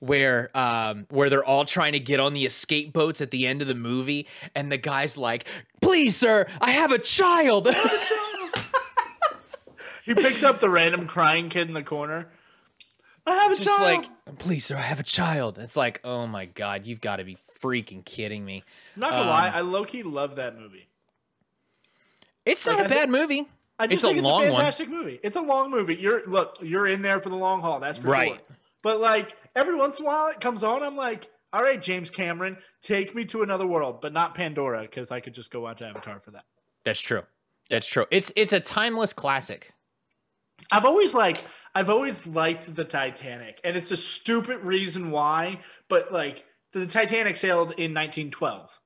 [0.00, 3.62] where um where they're all trying to get on the escape boats at the end
[3.62, 5.46] of the movie and the guy's like
[5.80, 7.68] please sir i have a child
[10.04, 12.28] He picks up the random crying kid in the corner.
[13.26, 13.82] I have a just child.
[13.82, 17.24] like please sir i have a child it's like oh my god you've got to
[17.24, 18.62] be freaking kidding me
[18.94, 20.86] I'm not gonna lie, I low key love that movie.
[22.44, 23.46] it's Like, not I a bad movie
[23.80, 24.60] I just It's a think long it's a one.
[24.60, 25.20] fantastic movie.
[25.24, 25.96] It's a long movie.
[25.96, 27.78] You're look, you're in there for the long haul.
[27.80, 28.28] That's for Right.
[28.28, 28.38] sure.
[28.82, 30.84] But like every once in a while, it comes on.
[30.84, 35.10] I'm like, all right, James Cameron, take me to another world, but not Pandora, because
[35.10, 36.44] I could just go watch Avatar for that.
[36.84, 37.22] that's true
[37.68, 39.72] that's true it's it's a timeless classic
[40.70, 46.10] I've always like I've always liked the Titanic, and it's a stupid reason why, but
[46.10, 48.80] like the Titanic sailed in 1912.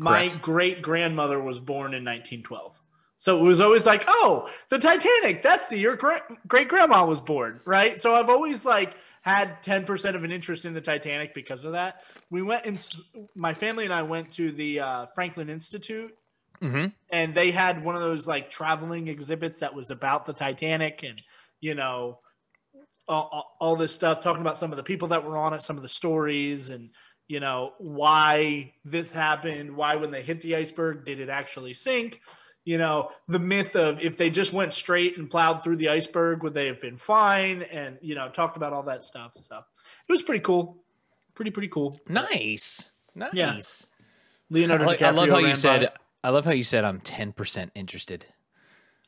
[0.00, 2.80] My great grandmother was born in 1912.
[3.16, 7.60] So it was always like, oh, the Titanic, that's the year great grandma was born,
[7.64, 8.00] right?
[8.00, 8.94] So I've always like
[9.28, 12.02] had 10% of an interest in the Titanic because of that.
[12.30, 12.88] We went and
[13.34, 16.14] my family and I went to the uh, Franklin Institute
[16.60, 16.92] Mhm.
[17.12, 21.20] and they had one of those like traveling exhibits that was about the Titanic and
[21.60, 22.18] you know
[23.06, 25.76] all- all this stuff talking about some of the people that were on it some
[25.76, 26.90] of the stories and
[27.28, 32.20] you know why this happened why when they hit the iceberg did it actually sink
[32.64, 36.42] you know the myth of if they just went straight and plowed through the iceberg
[36.42, 39.58] would they have been fine and you know talked about all that stuff so
[40.08, 40.76] it was pretty cool
[41.34, 43.52] pretty pretty cool nice nice Yeah.
[43.52, 43.60] I,
[44.50, 46.28] leonardo like- I love how you said by.
[46.28, 48.26] i love how you said i'm 10% interested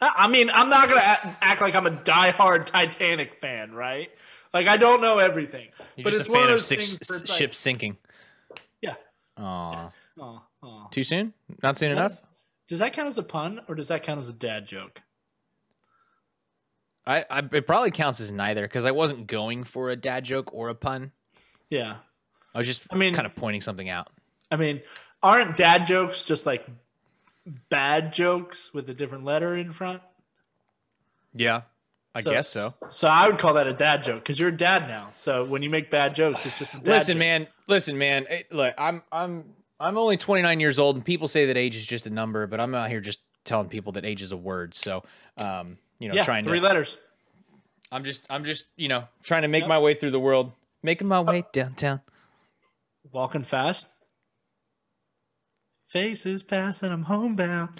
[0.02, 4.08] I I mean, I'm not gonna act, act like I'm a diehard Titanic fan, right?
[4.54, 6.66] Like I don't know everything, You're but just it's a one fan of of those
[6.66, 7.98] six things where like- ships sinking
[8.80, 8.94] Yeah.
[9.36, 9.90] Aw.
[10.18, 10.86] Oh, oh.
[10.90, 11.34] Too soon?
[11.62, 12.18] Not soon enough?
[12.70, 15.02] Does that count as a pun, or does that count as a dad joke?
[17.06, 20.54] I, I it probably counts as neither because I wasn't going for a dad joke
[20.54, 21.10] or a pun.
[21.68, 21.96] Yeah.
[22.54, 24.08] I was just I mean- kind of pointing something out.
[24.52, 24.82] I mean,
[25.22, 26.64] aren't dad jokes just like
[27.70, 30.02] bad jokes with a different letter in front?
[31.34, 31.62] Yeah,
[32.14, 32.74] I guess so.
[32.88, 35.10] So I would call that a dad joke because you're a dad now.
[35.14, 37.18] So when you make bad jokes, it's just a dad Listen, joke.
[37.20, 37.46] man.
[37.68, 38.26] Listen, man.
[38.28, 39.44] eh, Look, I'm I'm
[39.80, 42.60] I'm only 29 years old, and people say that age is just a number, but
[42.60, 44.74] I'm out here just telling people that age is a word.
[44.74, 45.02] So,
[45.38, 46.64] um, you know, Yeah, trying three to.
[46.66, 46.98] letters.
[47.90, 49.68] I'm just I'm just you know trying to make Yep.
[49.68, 52.02] my way through the world, making my way downtown.
[53.10, 53.86] Walking fast.
[55.88, 57.70] Faces pass and I'm homebound.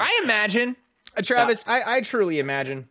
[0.00, 0.76] I imagine,
[1.16, 2.88] uh, Travis, I, I truly imagine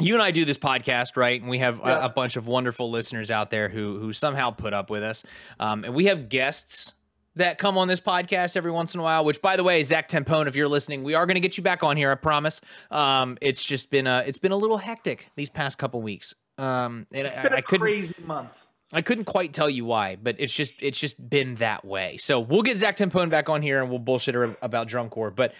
[0.00, 1.40] you and I do this podcast, right?
[1.40, 2.04] And we have a, Yeah.
[2.04, 5.24] a bunch of wonderful listeners out there who who somehow put up with us.
[5.60, 6.94] Um, and we have guests
[7.36, 9.24] that come on this podcast every once in a while.
[9.24, 11.62] Which, by the way, Zach Tempone, if you're listening, we are going to get you
[11.62, 12.10] back on here.
[12.10, 12.60] I promise.
[12.90, 16.34] Um, it's just been a it's been a little hectic these past couple weeks.
[16.58, 18.66] Um, and It's I, been a I couldn't crazy month.
[18.94, 22.18] I couldn't quite tell you why, but it's just it's just been that way.
[22.18, 25.30] So we'll get Zach Tempone back on here and we'll bullshit her about drum corps.
[25.30, 25.54] But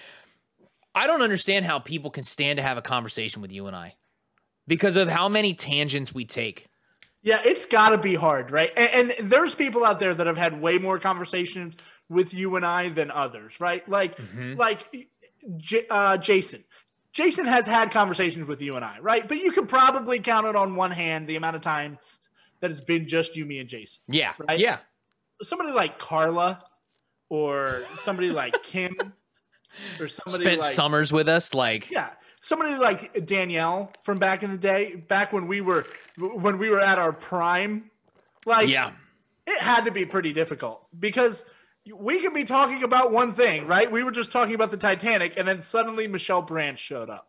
[0.95, 3.95] I don't understand how people can stand to have a conversation with you and I
[4.67, 6.67] because of how many tangents we take.
[7.23, 8.73] Yeah, it's got to be hard, right?
[8.77, 11.77] And, and there's people out there that have had way more conversations
[12.09, 13.89] with you and I than others, right?
[13.89, 14.19] Like,
[14.57, 15.09] like
[15.57, 16.65] J- uh, Jason.
[17.13, 19.29] Jason has had conversations with you and I, right?
[19.29, 21.99] But you could probably count it on one hand the amount of time
[22.61, 24.01] that it's been just you, me, and Jason.
[24.09, 24.59] Yeah, Right?
[24.59, 24.79] yeah.
[25.43, 26.59] Somebody like Carla,
[27.29, 28.95] or somebody like Kim,
[30.01, 32.11] or somebody Spent like summers with us, like yeah,
[32.43, 35.87] somebody like Danielle from back in the day, back when we were
[36.19, 37.91] when we were at our prime.
[38.45, 38.91] Like, yeah.
[39.47, 41.47] it had to be pretty difficult because
[41.97, 43.91] we could be talking about one thing, right?
[43.91, 47.29] We were just talking about the Titanic, and then suddenly Michelle Branch showed up.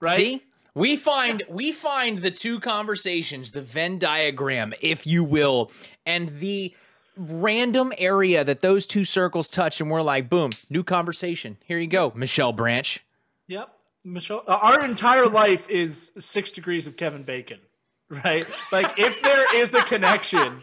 [0.00, 0.16] Right?
[0.16, 0.42] See?
[0.74, 5.70] We find we find the two conversations, the Venn diagram, if you will,
[6.06, 6.74] and the
[7.14, 11.58] random area that those two circles touch, and we're like, boom, new conversation.
[11.66, 13.04] Here you go, Michelle Branch.
[14.04, 17.60] Michelle, uh, our entire life is six degrees of Kevin Bacon,
[18.08, 18.46] right?
[18.70, 20.62] Like, if there is a connection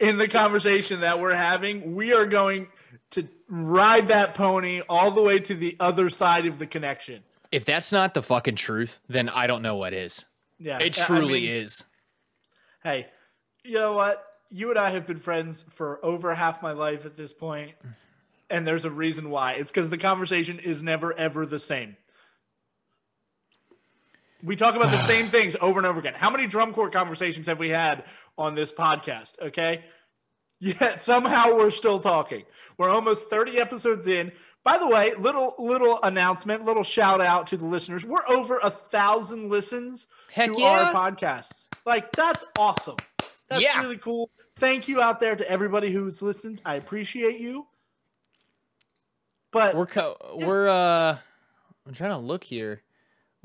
[0.00, 2.68] in the conversation that we're having, we are going
[3.10, 7.22] to ride that pony all the way to the other side of the connection.
[7.50, 10.24] If that's not the fucking truth, then I don't know what is.
[10.58, 11.84] Yeah, It I truly mean, is.
[12.82, 13.06] Hey,
[13.62, 14.24] you know what?
[14.50, 17.72] You and I have been friends for over half my life at this point,
[18.50, 19.52] and there's a reason why.
[19.52, 21.96] It's because the conversation is never ever the same.
[24.44, 26.14] We talk about the same things over and over again.
[26.14, 28.04] How many drum corps conversations have we had
[28.38, 29.32] on this podcast?
[29.40, 29.84] Okay.
[30.60, 32.44] Yet somehow we're still talking.
[32.78, 34.32] We're almost 30 episodes in.
[34.62, 38.02] By the way, little little announcement, little shout out to the listeners.
[38.02, 40.90] We're over a thousand listens Heck to yeah.
[40.94, 41.66] our podcasts.
[41.84, 42.96] Like that's awesome.
[43.48, 43.80] That's Yeah.
[43.82, 44.30] really cool.
[44.56, 46.62] Thank you out there to everybody who's listened.
[46.64, 47.66] I appreciate you.
[49.52, 51.18] But We're co- we're uh
[51.86, 52.80] I'm trying to look here.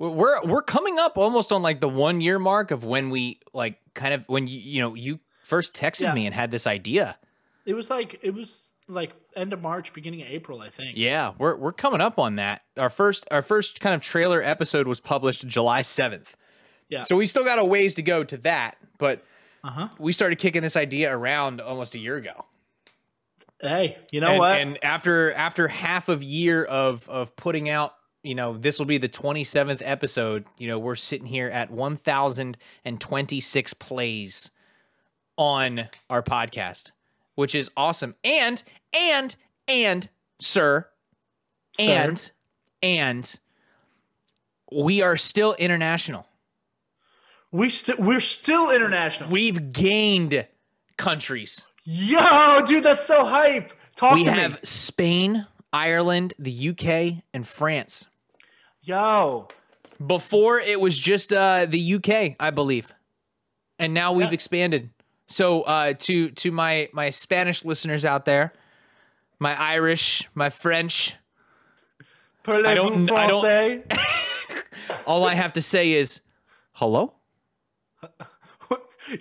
[0.08, 3.78] We're, we're coming up almost on like the 1 year mark of when we like
[3.94, 6.14] kind of when you you know, you first texted Yeah.
[6.14, 7.18] me and had this idea.
[7.66, 10.98] it was like it was like end of March, beginning of April, I think.
[10.98, 12.62] Yeah, we're we're coming up on that.
[12.78, 16.34] Our first our first kind of trailer episode was published July 7th.
[16.88, 17.04] Yeah.
[17.04, 19.24] So we still got a ways to go to that, but
[19.64, 19.90] Uh-huh.
[20.00, 22.46] we started kicking this idea around almost a year ago.
[23.62, 24.60] Hey, you know and, what?
[24.62, 28.98] and after after half of year of of putting out, you know, this will be
[28.98, 34.52] the 27th episode, you know, we're sitting here at 1026 plays
[35.38, 36.92] on our podcast,
[37.36, 38.16] which is awesome.
[38.24, 38.62] And
[38.94, 39.36] and
[39.68, 40.88] and sir,
[41.80, 41.84] Sir.
[41.84, 42.32] and
[42.82, 43.40] and
[44.72, 46.28] we are still international.
[47.52, 49.30] we still we're still international.
[49.30, 50.46] We've gained
[50.98, 51.66] countries.
[51.86, 53.72] Yo, dude, that's so hype.
[53.96, 54.60] Talk We to have me.
[54.64, 58.08] Spain, Ireland, the UK, and France.
[58.82, 59.48] Yo,
[60.06, 62.94] Before it was just uh, the UK, I believe,
[63.78, 64.34] and now we've Yeah.
[64.34, 64.90] expanded.
[65.28, 68.52] So uh, to to my my Spanish listeners out there,
[69.40, 71.14] my Irish, my French,
[72.44, 73.94] parlez-vous don't- I don't-
[75.06, 76.22] all I have to say is
[76.74, 77.14] hello.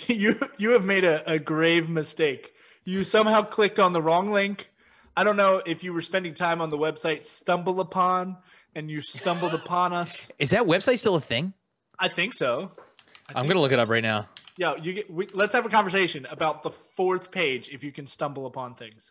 [0.07, 2.53] you you have made a, a grave mistake.
[2.85, 4.71] You somehow clicked on the wrong link.
[5.19, 8.37] I don't know if you were spending time on the website Stumble Upon
[8.77, 10.31] and you stumbled upon us.
[10.39, 11.55] Is that website still a thing?
[11.99, 12.71] I think so.
[13.35, 14.29] I'm gonna look it up right now.
[14.57, 15.11] Yeah, you get.
[15.11, 17.69] We, let's have a conversation about the fourth page.
[17.69, 19.11] If you can stumble upon things.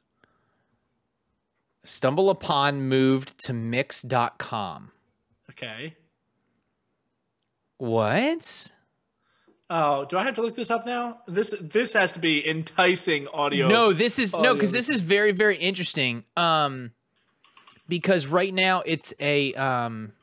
[1.83, 4.93] Stumble upon moved to mix.com.
[5.49, 5.97] Okay.
[7.79, 8.71] What?
[9.69, 11.19] Oh, do I have to look this up now?
[11.27, 13.67] This this has to be enticing audio.
[13.67, 16.23] No, this is no, because this is very, very interesting.
[16.37, 16.91] Um,
[17.89, 20.13] because right now it's a um,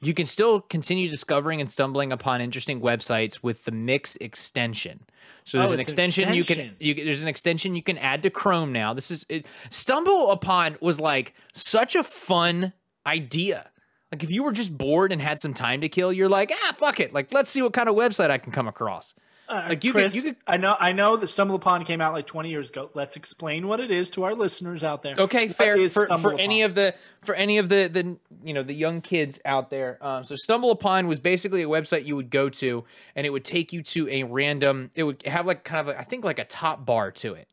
[0.00, 5.00] you can still continue discovering and stumbling upon interesting websites with the Mix extension.
[5.44, 7.82] So there's Oh, an it's an extension you can you can- there's an extension you
[7.82, 8.94] can add to Chrome now.
[8.94, 12.72] This is it, stumble upon was like such a fun
[13.04, 13.68] idea.
[14.12, 16.72] Like if you were just bored and had some time to kill, you're like, ah,
[16.76, 17.14] fuck it.
[17.14, 19.14] Like let's see what kind of website I can come across.
[19.48, 20.36] Uh, like you Kris, could, you could.
[20.46, 20.76] I know.
[20.78, 22.90] I know that Stumble Upon came out like 20 years ago.
[22.94, 25.14] Let's explain what it is to our listeners out there.
[25.18, 25.88] Okay, fair.
[25.88, 29.40] For, for any of the for any of the the you know the young kids
[29.44, 29.98] out there.
[30.00, 33.44] Um, so Stumble Upon was basically a website you would go to, and it would
[33.44, 34.90] take you to a random.
[34.94, 37.48] It would have like kind of a, I think like a top bar to it,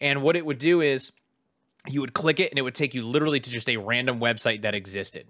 [0.00, 1.12] and what it would do is
[1.86, 4.62] you would click it, and it would take you literally to just a random website
[4.62, 5.28] that existed.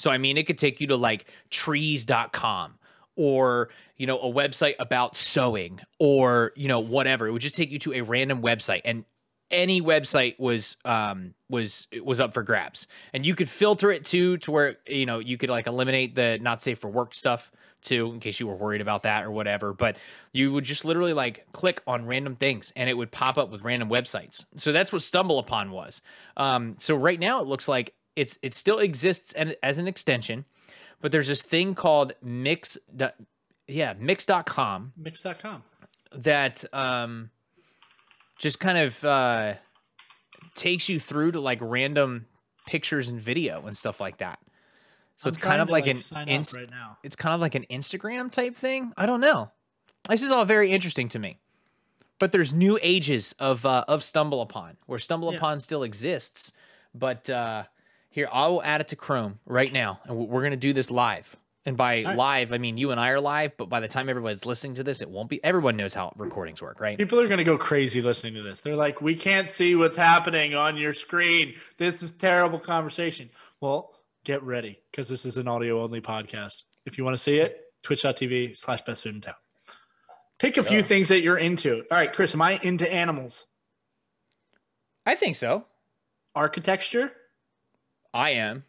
[0.00, 2.74] So I mean, it could take you to like trees.com
[3.16, 7.26] or you know a website about sewing or you know whatever.
[7.26, 9.04] It would just take you to a random website and
[9.50, 12.86] any website was um was was up for grabs.
[13.12, 16.38] And you could filter it too to where you know you could like eliminate the
[16.40, 17.50] not safe for work stuff
[17.82, 19.72] too in case you were worried about that or whatever.
[19.72, 19.96] But
[20.32, 23.62] you would just literally like click on random things and it would pop up with
[23.62, 24.44] random websites.
[24.56, 26.00] So that's what stumble upon was.
[26.36, 30.44] Um so right now it looks like it's it still exists and as an extension
[31.00, 32.76] but there's this thing called mix
[33.66, 35.62] yeah mix.com mix.com
[36.12, 37.30] that um
[38.38, 39.54] just kind of uh
[40.54, 42.26] takes you through to like random
[42.66, 44.38] pictures and video and stuff like that.
[45.16, 46.70] So I'm it's kind of like, like an inst- right
[47.02, 48.92] it's kind of like an instagram type thing?
[48.96, 49.50] I don't know.
[50.08, 51.38] This is all very interesting to me.
[52.18, 55.38] But there's new ages of uh, of stumble upon where stumble yeah.
[55.38, 56.52] upon still exists
[56.94, 57.64] but uh
[58.10, 60.90] here, I will add it to Chrome right now, and we're going to do this
[60.90, 61.36] live.
[61.66, 62.16] And by right.
[62.16, 64.82] live, I mean you and I are live, but by the time everybody's listening to
[64.82, 65.44] this, it won't be.
[65.44, 66.96] Everyone knows how recordings work, right?
[66.96, 68.62] People are going to go crazy listening to this.
[68.62, 71.54] They're like, we can't see what's happening on your screen.
[71.76, 73.28] This is terrible conversation.
[73.60, 73.92] Well,
[74.24, 76.64] get ready because this is an audio only podcast.
[76.86, 79.34] If you want to see it, twitch.tv slash best food in town.
[80.38, 81.84] Pick a few things that you're into.
[81.90, 83.46] All right, Kris, am I into animals?
[85.04, 85.66] I think so.
[86.34, 87.12] Architecture?
[88.12, 88.64] I am.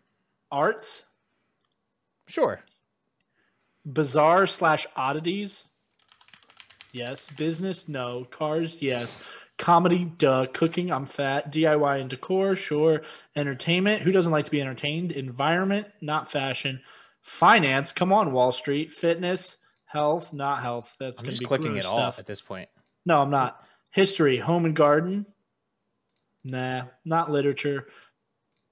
[0.51, 1.06] Arts?
[2.27, 2.62] Sure.
[3.86, 5.65] Bizarre slash oddities?
[6.91, 7.27] Yes.
[7.36, 7.88] Business?
[7.88, 8.25] No.
[8.30, 8.77] Cars?
[8.82, 9.23] Yes.
[9.58, 10.06] Comedy?
[10.06, 10.47] Duh.
[10.54, 10.91] Cooking?
[10.91, 11.51] I'm fat.
[11.51, 12.56] DIY and decor?
[12.56, 13.01] Sure.
[13.36, 14.04] Entertainment?
[14.04, 15.12] Who doesn't like to be entertained?
[15.12, 15.88] Environment?
[16.01, 16.82] Not fashion.
[17.21, 17.91] Finance?
[17.91, 18.91] Come on, Wall Street.
[18.91, 19.58] Fitness?
[19.86, 20.34] Health?
[20.34, 20.95] Not health.
[20.99, 21.93] That's I'm just clicking it stuff.
[21.93, 22.69] all at this point.
[23.06, 23.63] No, I'm not.
[23.91, 24.38] History?
[24.38, 25.25] Home and garden?
[26.43, 26.84] Nah.
[27.06, 27.88] Not literature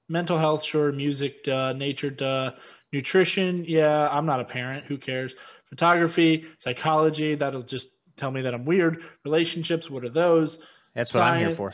[0.10, 0.92] mental health, sure.
[0.92, 1.74] Music, duh.
[1.74, 2.52] Nature, duh.
[2.92, 4.10] Nutrition, yeah.
[4.10, 4.86] I'm not a parent.
[4.86, 5.36] Who cares?
[5.70, 7.36] Photography, psychology.
[7.36, 9.04] That'll just tell me that I'm weird.
[9.24, 10.60] Relationships, what are those?
[10.96, 11.72] That's what I'm here for.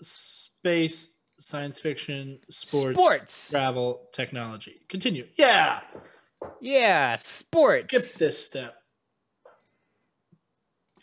[0.00, 1.08] Space,
[1.40, 4.80] science fiction, sports, sports, travel, technology.
[4.88, 5.26] Continue.
[5.36, 5.80] Yeah.
[6.60, 7.96] Yeah, sports.
[7.96, 8.76] Skip this step.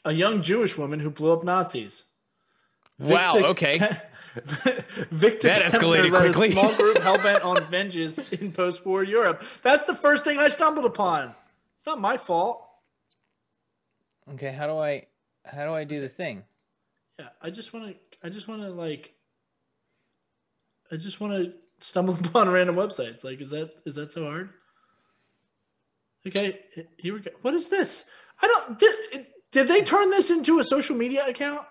[0.05, 2.05] A young Jewish woman who blew up Nazis.
[2.99, 3.33] Wow.
[3.33, 3.77] Victor, okay.
[5.11, 6.49] Victor that escalated led quickly.
[6.49, 9.43] A small group hell bent on vengeance in post-war Europe.
[9.63, 11.33] That's the first thing I stumbled upon.
[11.75, 12.65] It's not my fault.
[14.33, 15.07] Okay, how do I
[15.45, 16.43] how do I do the thing?
[17.17, 17.95] Yeah, I just want to
[18.27, 19.13] I just want to like
[20.91, 23.23] I just want to stumble upon random websites.
[23.23, 24.49] Like, is that is that so hard?
[26.27, 26.59] Okay,
[26.97, 27.31] here we go.
[27.41, 28.05] What is this?
[28.41, 28.77] I don't.
[28.77, 31.65] Did, did they turn this into a social media account?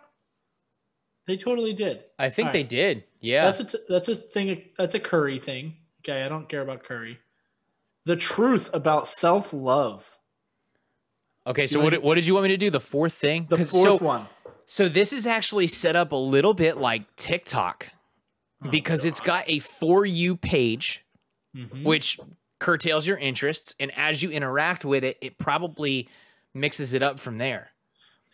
[1.28, 2.04] They totally did.
[2.18, 3.04] I think they did.
[3.20, 3.50] Yeah.
[3.50, 4.62] That's a, that's a thing.
[4.78, 5.76] That's a Curry thing.
[6.00, 7.18] Okay, I don't care about Curry.
[8.06, 10.16] The truth about self love.
[11.46, 12.70] Okay, so what, what did you want me to do?
[12.70, 13.46] The fourth thing?
[13.50, 14.26] The fourth so, one.
[14.64, 17.88] So this is actually set up a little bit like TikTok
[18.64, 19.08] oh, because God.
[19.08, 21.04] it's got a for you page,
[21.54, 21.84] mm-hmm.
[21.84, 22.18] which
[22.58, 26.08] curtails your interests, and as you interact with it, it probably
[26.54, 27.72] mixes it up from there.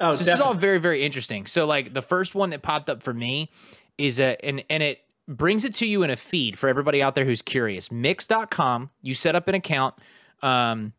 [0.01, 1.47] Oh, so this is all very very interesting.
[1.47, 3.51] So like the first one that popped up for me
[3.99, 7.15] is a and and it brings it to you in a feed for everybody out
[7.15, 7.91] there who's curious.
[7.91, 9.95] Mix.com, you set up an account
[10.43, 10.93] um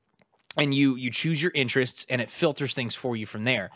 [0.58, 3.70] and you you choose your interests and it filters things for you from there.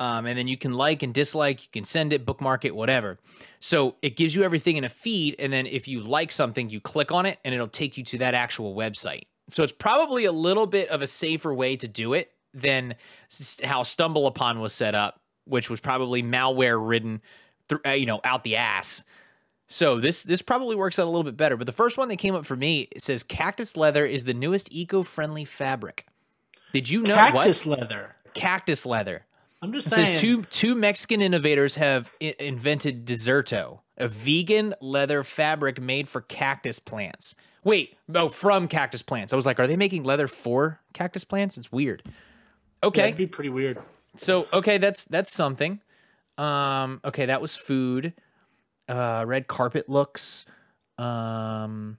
[0.00, 3.18] Um, and then you can like and dislike, you can send it, bookmark it, whatever.
[3.60, 5.36] So it gives you everything in a feed.
[5.38, 8.18] And then if you like something, you click on it and it'll take you to
[8.18, 9.24] that actual website.
[9.48, 12.94] So it's probably a little bit of a safer way to do it than
[13.62, 17.22] how Stumble Upon was set up, which was probably malware ridden,
[17.68, 19.04] th- uh, you know, out the ass.
[19.68, 21.56] So this this probably works out a little bit better.
[21.56, 24.68] But the first one that came up for me says cactus leather is the newest
[24.70, 26.06] eco-friendly fabric.
[26.72, 27.80] Did you know what cactus what?
[27.80, 28.16] leather?
[28.34, 29.24] Cactus leather.
[29.62, 30.06] I'm just it saying.
[30.08, 36.20] Says two two Mexican innovators have I- invented Desserto, a vegan leather fabric made for
[36.20, 37.34] cactus plants.
[37.64, 39.32] Wait, oh, from cactus plants.
[39.32, 41.56] I was like, are they making leather for cactus plants?
[41.56, 42.02] It's weird.
[42.82, 43.02] Okay.
[43.02, 43.78] That'd be pretty weird.
[44.16, 45.80] So okay, that's that's something.
[46.38, 48.12] Um, okay, that was food.
[48.88, 50.44] Uh, red carpet looks.
[50.98, 51.98] Um,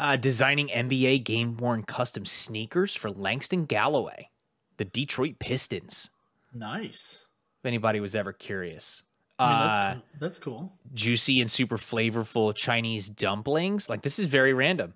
[0.00, 4.30] uh, designing NBA game worn custom sneakers for Langston Galloway.
[4.76, 6.10] the Detroit Pistons.
[6.54, 7.24] Nice.
[7.60, 9.02] If anybody was ever curious.
[9.40, 10.02] I mean, Uh, that's, cool.
[10.20, 10.72] that's cool.
[10.94, 13.88] juicy and super flavorful Chinese dumplings.
[13.90, 14.94] Like this is very random.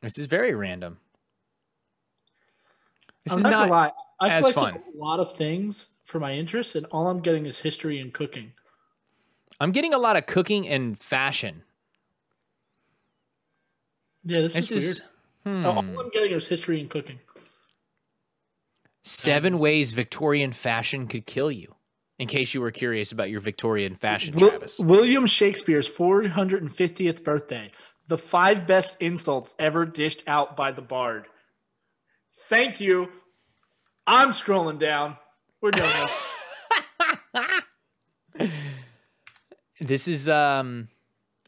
[0.00, 0.98] This is very random.
[3.24, 3.94] This I'm is not, not.
[4.20, 4.74] I as fun.
[4.74, 8.52] a lot of things for my interests, and all I'm getting is history and cooking.
[9.60, 11.62] I'm getting a lot of cooking and fashion.
[14.24, 15.02] Yeah, this, This is, is
[15.44, 15.66] weird.
[15.66, 15.98] Oh, all hmm.
[15.98, 17.18] I'm getting is history and cooking.
[19.02, 21.74] seven ways Victorian fashion could kill you.
[22.18, 24.78] In case you were curious about your Victorian fashion, Wil- Travis.
[24.78, 27.72] William Shakespeare's 450th birthday.
[28.06, 31.26] The five best insults ever dished out by the bard.
[32.48, 33.08] Thank you.
[34.06, 35.16] I'm scrolling down.
[35.60, 36.08] We're done.
[38.36, 38.52] this.
[39.80, 40.88] This is um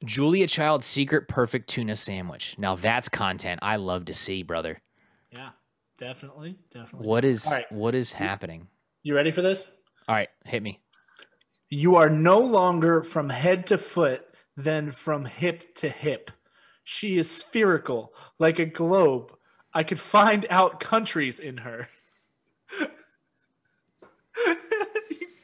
[0.05, 2.57] Julia Child's secret perfect tuna sandwich.
[2.59, 4.83] Now that's content I love to see, brother.
[5.31, 5.51] yeah,
[5.97, 7.07] definitely, definitely.
[7.07, 7.73] What is All right.
[7.73, 8.67] what is happening?
[9.03, 9.71] You ready for this?
[10.09, 10.81] All right, hit me.
[11.71, 14.27] You are no longer from head to foot,
[14.57, 16.31] than from hip to hip.
[16.85, 19.33] She is spherical, like a globe.
[19.77, 21.91] I could find out countries in her.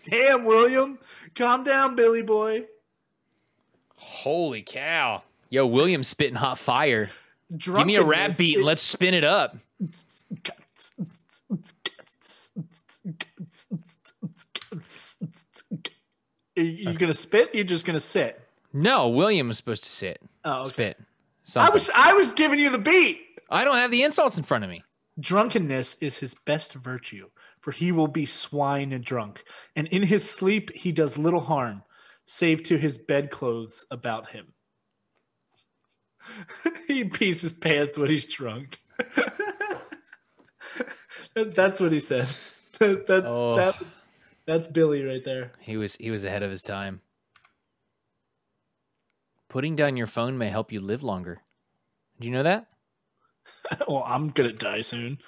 [0.04, 0.98] Damn, William.
[1.34, 2.64] Calm down, Billy boy.
[3.94, 5.22] Holy cow.
[5.50, 7.10] Yo, William spitting hot fire.
[7.54, 9.58] Give me a rap beat and let's spin it up.
[16.56, 17.54] Are you gonna spit?
[17.54, 18.40] You're just gonna sit.
[18.72, 20.22] No, William was supposed to sit.
[20.42, 20.94] Oh, okay.
[21.44, 21.62] Spit.
[21.62, 23.31] I was I was giving you the beat.
[23.52, 24.82] I don't have the insults in front of me.
[25.20, 27.28] Drunkenness is his best virtue,
[27.60, 29.44] for he will be swine and drunk,
[29.76, 31.82] and in his sleep he does little harm,
[32.24, 34.54] save to his bedclothes about him.
[36.88, 38.80] he pees his pants when he's drunk.
[41.34, 42.28] that's what he said.
[42.78, 43.56] that's Oh.
[43.56, 43.74] that,
[44.46, 45.52] that's Billy right there.
[45.60, 47.02] He was he was ahead of his time.
[49.48, 51.42] Putting down your phone may help you live longer.
[52.18, 52.68] Do you know that?
[53.88, 55.18] well, I'm gonna die soon.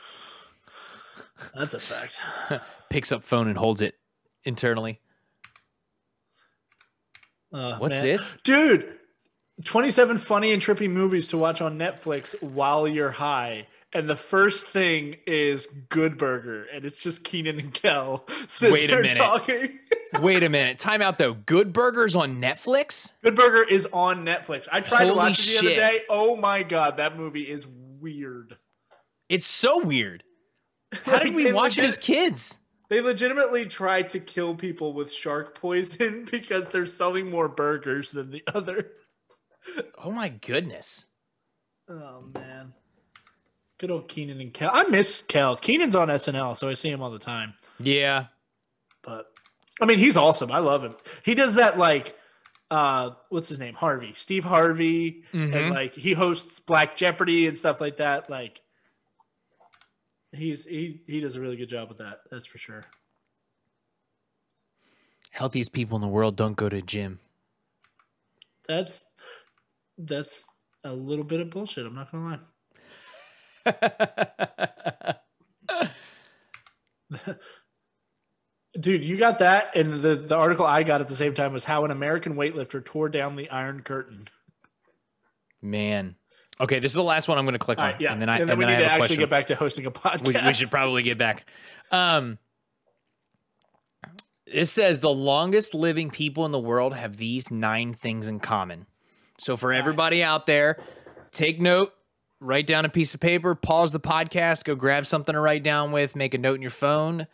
[1.55, 2.21] That's a fact.
[2.91, 3.95] Picks up phone and holds it
[4.45, 5.01] internally.
[7.53, 8.05] Uh, What's man.
[8.05, 8.37] this?
[8.45, 8.99] dude?
[9.65, 13.69] 27 funny and trippy movies to watch on Netflix while you're high.
[13.93, 18.91] And the first thing is Good Burger, and it's just Kenan and Kel sitting Wait
[18.91, 19.19] a there minute.
[19.19, 19.79] talking.
[20.21, 20.81] Wait a minute.
[20.81, 21.35] Time out though.
[21.35, 23.13] Good Burgers on Netflix?
[23.23, 24.67] Good Burger is on Netflix.
[24.73, 25.61] I tried to watch it the shit.
[25.61, 26.03] other day.
[26.09, 27.69] Oh my god, that movie is
[28.05, 28.59] weird.
[29.29, 30.23] It's so weird.
[31.05, 32.59] How did we watch it as kids?
[32.91, 38.31] They legitimately tried to kill people with shark poison because they're selling more burgers than
[38.31, 38.91] the other.
[40.03, 41.07] Oh my goodness.
[41.89, 42.75] Oh man.
[43.79, 44.71] Good old Kenan and Kel.
[44.73, 45.57] I miss Kel.
[45.57, 47.55] Kenan's on SNL, so I see him all the time.
[47.81, 48.27] Yeah.
[49.03, 49.27] But
[49.81, 50.53] I mean, he's awesome.
[50.53, 50.95] I love him.
[51.25, 52.17] He does that like
[52.75, 53.75] uh what's his name?
[53.75, 54.13] Harvey.
[54.15, 55.23] Steve Harvey.
[55.33, 55.55] Mhm.
[55.55, 58.29] And like he hosts Black Jeopardy and stuff like that.
[58.29, 58.63] Like
[60.33, 62.23] he's he he does a really good job with that.
[62.33, 62.85] That's for sure.
[65.31, 67.21] Healthiest people in the world don't go to gym.
[68.67, 69.05] That's
[69.97, 70.45] that's
[70.83, 71.87] a little bit of bullshit.
[71.87, 72.41] I'm not gonna
[73.67, 75.15] lie.
[78.79, 81.63] Dude, you got that, and the, the article I got at the same time was
[81.65, 84.27] how an American weightlifter tore down the Iron Curtain.
[85.63, 86.17] Man.
[86.61, 87.85] Okay, this is the last one I'm going to click on.
[87.85, 89.21] right, yeah, And then I, and then and we then need to actually question.
[89.21, 90.27] get back to hosting a podcast.
[90.27, 91.47] we, we should probably get back.
[91.91, 92.39] Um,
[94.47, 98.87] it says the longest living people in the world have these nine things in common.
[99.39, 100.81] So for everybody out there,
[101.33, 101.93] take note,
[102.41, 105.91] write down a piece of paper, pause the podcast, go grab something to write down
[105.93, 107.27] with, make a note in your phone.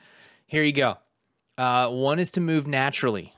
[0.46, 0.96] Here you go.
[1.60, 3.34] Uh, one is to move naturally.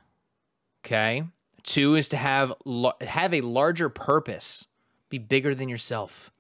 [0.85, 1.25] Okay.
[1.64, 2.53] Two is to have
[3.01, 4.68] have a larger purpose,
[5.09, 6.31] be bigger than yourself.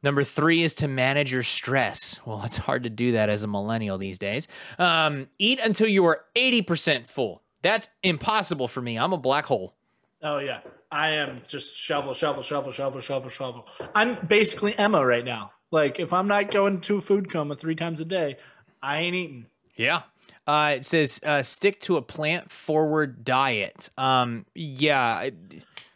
[0.00, 2.20] Number three is to manage your stress.
[2.24, 4.46] Well, it's hard to do that as a millennial these days.
[4.78, 7.42] Um, eat until you are 80% full.
[7.62, 8.96] That's impossible for me.
[8.96, 9.74] I'm a black hole.
[10.22, 10.60] Oh yeah,
[10.92, 13.68] I am just shovel, shovel, shovel, shovel, shovel, shovel.
[13.92, 15.50] I'm basically Emma right now.
[15.72, 18.36] Like if I'm not going to a food coma three times a day,
[18.80, 19.46] I ain't eating.
[19.74, 20.02] Yeah.
[20.46, 23.88] Uh, it says uh, stick to a plant forward diet.
[23.96, 25.32] Um, yeah, I,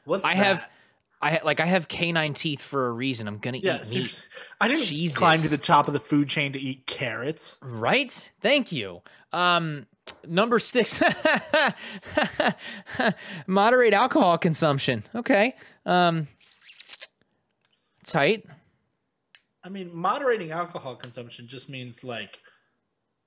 [0.04, 0.68] What's I have.
[1.20, 3.26] I like I have canine teeth for a reason.
[3.26, 3.86] I'm gonna Yeah, eat meat.
[3.88, 4.24] seriously.
[4.60, 5.18] I didn't Jesus.
[5.18, 7.58] climb to the top of the food chain to eat carrots.
[7.60, 8.30] Right?
[8.40, 9.02] Thank you.
[9.32, 9.86] Um,
[10.26, 11.02] number six,
[13.46, 15.02] moderate alcohol consumption.
[15.14, 15.54] Okay.
[15.84, 16.26] Um,
[18.04, 18.44] tight.
[19.64, 22.38] I mean, moderating alcohol consumption just means like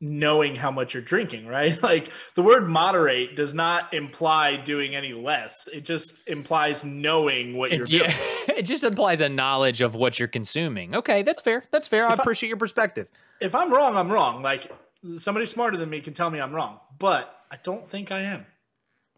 [0.01, 1.81] knowing how much you're drinking, right?
[1.91, 5.67] Like the word moderate does not imply doing any less.
[5.71, 8.09] It just implies knowing what you're it, doing.
[8.09, 10.95] Yeah, it just implies a knowledge of what you're consuming.
[10.95, 11.63] Okay, that's fair.
[11.71, 12.07] That's fair.
[12.07, 13.07] I appreciate your perspective.
[13.39, 14.41] If I'm wrong, I'm wrong.
[14.41, 14.71] Like
[15.19, 18.45] somebody smarter than me can tell me I'm wrong, but I don't think I am.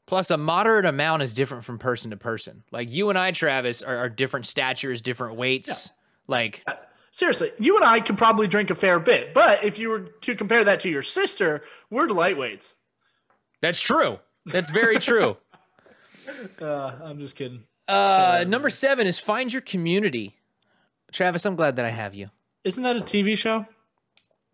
[0.05, 2.63] Plus, a moderate amount is different from person to person.
[2.71, 5.87] Like you and I, Travis, are, are different statures, different weights.
[5.87, 5.93] Yeah.
[6.27, 6.73] Like uh,
[7.13, 10.35] seriously, you and I could probably drink a fair bit, but if you were to
[10.35, 12.73] compare that to your sister, we're lightweights.
[13.61, 14.19] That's true.
[14.45, 15.37] That's very true.
[16.61, 17.61] uh, I'm just kidding.
[17.87, 20.35] Uh, number seven is find your community.
[21.13, 22.29] Travis, I'm glad that I have you.
[22.63, 23.65] Isn't that a TV show?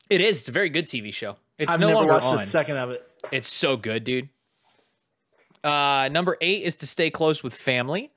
[0.10, 0.39] It is.
[0.39, 1.38] It's a very good TV show.
[1.57, 2.36] It's I've no never longer watched on.
[2.36, 3.07] a second of it.
[3.32, 4.30] It's so good, dude.
[5.64, 8.12] Uh, number eight is to stay close with family.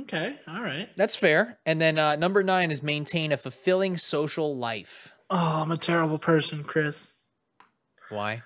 [0.00, 0.88] Okay, all right.
[0.96, 1.58] That's fair.
[1.66, 5.12] And then uh, number nine is maintain a fulfilling social life.
[5.30, 7.12] Oh, I'm a terrible person, Kris.
[8.08, 8.42] Why?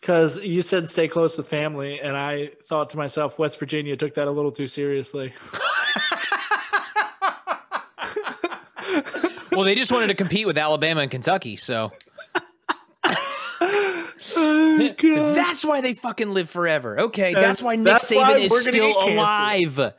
[0.00, 4.14] Because you said stay close with family, and I thought to myself, West Virginia took
[4.14, 5.32] that a little too seriously.
[9.52, 11.92] well, they just wanted to compete with Alabama and Kentucky, so.
[14.36, 14.76] Oh,
[15.34, 17.00] that's why they fucking live forever.
[17.00, 19.94] Okay, that's why Nick Saban is still alive.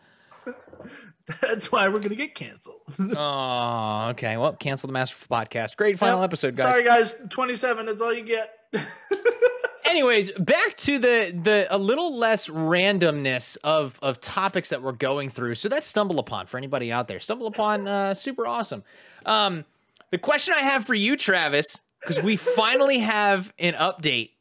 [1.42, 2.82] That's why we're gonna get canceled.
[3.00, 4.38] oh, okay.
[4.38, 5.76] Well, cancel the Masterful podcast.
[5.76, 6.30] Great final yep.
[6.30, 6.74] episode, guys.
[6.74, 7.16] Sorry, guys.
[7.30, 7.86] Twenty-seven.
[7.86, 8.54] That's all you get.
[9.86, 15.30] Anyways, back to the the a little less randomness of of topics that we're going
[15.30, 15.56] through.
[15.56, 17.20] So that's stumble upon for anybody out there.
[17.20, 18.84] Stumble upon, uh, super awesome.
[19.26, 19.66] Um,
[20.12, 24.32] the question I have for you, Travis, because we finally have an update,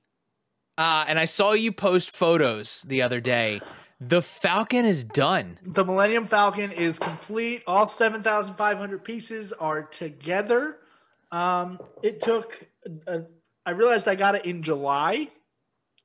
[0.79, 3.61] uh, and I saw you post photos the other day
[4.01, 5.59] the Falcon is done.
[5.63, 7.63] The Millennium Falcon is complete.
[7.67, 10.79] All 7,500 pieces are together.
[11.33, 12.67] Um, it took,
[13.07, 13.21] uh,
[13.65, 15.29] I realized I got it in July.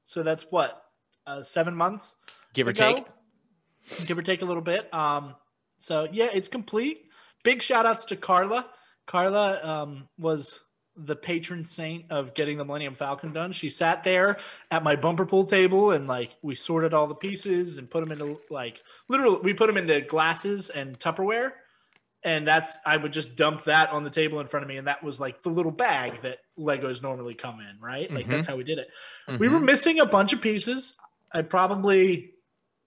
[0.05, 0.81] So that's what,
[1.27, 2.15] uh, seven months?
[2.53, 2.95] Give or ago.
[2.95, 4.07] take.
[4.07, 4.93] Give or take a little bit.
[4.93, 5.35] Um,
[5.77, 7.03] so yeah, it's complete.
[7.43, 8.67] Big shout outs to Carla.
[9.07, 10.61] Carla um, was
[10.97, 13.51] the patron saint of getting the Millennium Falcon done.
[13.51, 14.37] She sat there
[14.69, 18.11] at my bumper pool table and like we sorted all the pieces and put them
[18.11, 21.51] into like literally we put them into glasses and Tupperware.
[22.23, 24.85] And that's I would just dump that on the table in front of me, and
[24.85, 28.11] that was like the little bag that Legos normally come in, right?
[28.11, 28.33] Like mm-hmm.
[28.33, 28.87] that's how we did it.
[29.27, 29.39] Mm-hmm.
[29.39, 30.95] We were missing a bunch of pieces.
[31.33, 32.29] I probably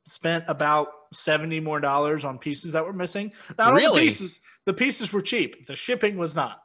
[0.06, 3.32] spent about 70 more dollars on pieces that were missing.
[3.58, 4.00] Not really?
[4.00, 5.66] the pieces, the pieces were cheap.
[5.66, 6.60] The shipping was not.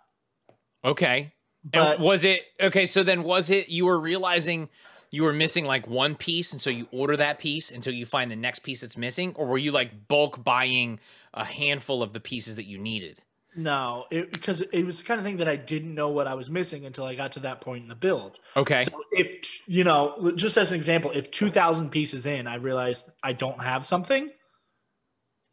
[0.84, 1.34] Okay.
[1.64, 2.86] But, and was it okay?
[2.86, 4.70] So then, was it you were realizing
[5.12, 8.32] you were missing like one piece, and so you order that piece until you find
[8.32, 11.00] the next piece that's missing, or were you like bulk buying
[11.34, 13.20] a handful of the pieces that you needed?
[13.56, 16.36] No, it, because it was the kind of thing that I didn't know what I
[16.36, 18.40] was missing until I got to that point in the build.
[18.56, 18.86] Okay.
[18.86, 23.10] So if you know, just as an example, if two thousand pieces in, I realized
[23.22, 24.32] I don't have something.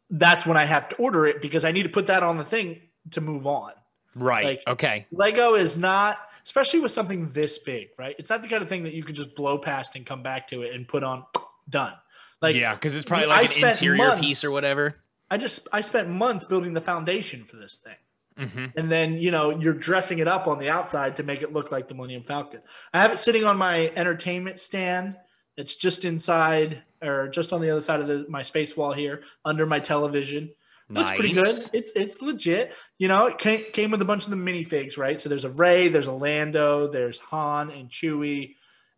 [0.09, 2.45] That's when I have to order it because I need to put that on the
[2.45, 3.73] thing to move on.
[4.17, 4.45] Right.
[4.45, 5.05] Like, okay.
[5.11, 8.15] Lego is not, especially with something this big, right?
[8.17, 10.47] It's not the kind of thing that you can just blow past and come back
[10.49, 11.25] to it and put on
[11.69, 11.93] done.
[12.41, 14.97] Like yeah, because it's probably like I an interior months, piece or whatever.
[15.29, 17.95] I just I spent months building the foundation for this thing.
[18.39, 18.77] Mm-hmm.
[18.77, 21.71] And then you know you're dressing it up on the outside to make it look
[21.71, 22.61] like the Millennium Falcon.
[22.93, 25.17] I have it sitting on my entertainment stand.
[25.57, 29.23] It's just inside or just on the other side of the, my space wall here,
[29.43, 30.51] under my television.
[30.89, 31.03] Nice.
[31.03, 31.55] Looks pretty good.
[31.73, 32.73] It's it's legit.
[32.97, 35.19] You know, it came, came with a bunch of the minifigs, right?
[35.19, 38.55] So there's a Rey, there's a Lando, there's Han and Chewie,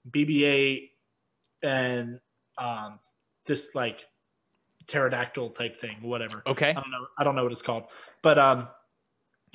[0.09, 0.89] BB-8,
[1.63, 2.19] and
[2.57, 2.99] um,
[3.45, 4.05] this like
[4.85, 6.43] pterodactyl type thing, whatever.
[6.45, 6.69] Okay.
[6.69, 7.07] I don't know.
[7.17, 7.85] I don't know what it's called,
[8.21, 8.67] but um,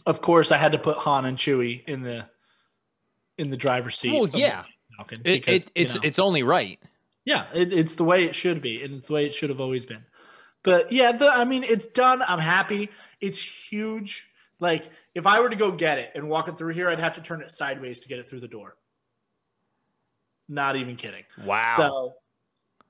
[0.06, 2.26] of course, I had to put Han and Chewie in the
[3.38, 4.12] in the driver's seat.
[4.14, 4.64] Oh yeah.
[5.10, 6.78] It, it, it's you know, it's only right.
[7.24, 9.60] Yeah, it, it's the way it should be, and it's the way it should have
[9.60, 10.04] always been.
[10.64, 12.22] But yeah, the, I mean, it's done.
[12.22, 12.90] I'm happy.
[13.20, 14.28] It's huge.
[14.58, 17.14] Like if I were to go get it and walk it through here, I'd have
[17.14, 18.76] to turn it sideways to get it through the door.
[20.48, 21.24] Not even kidding.
[21.44, 21.74] Wow.
[21.76, 22.14] So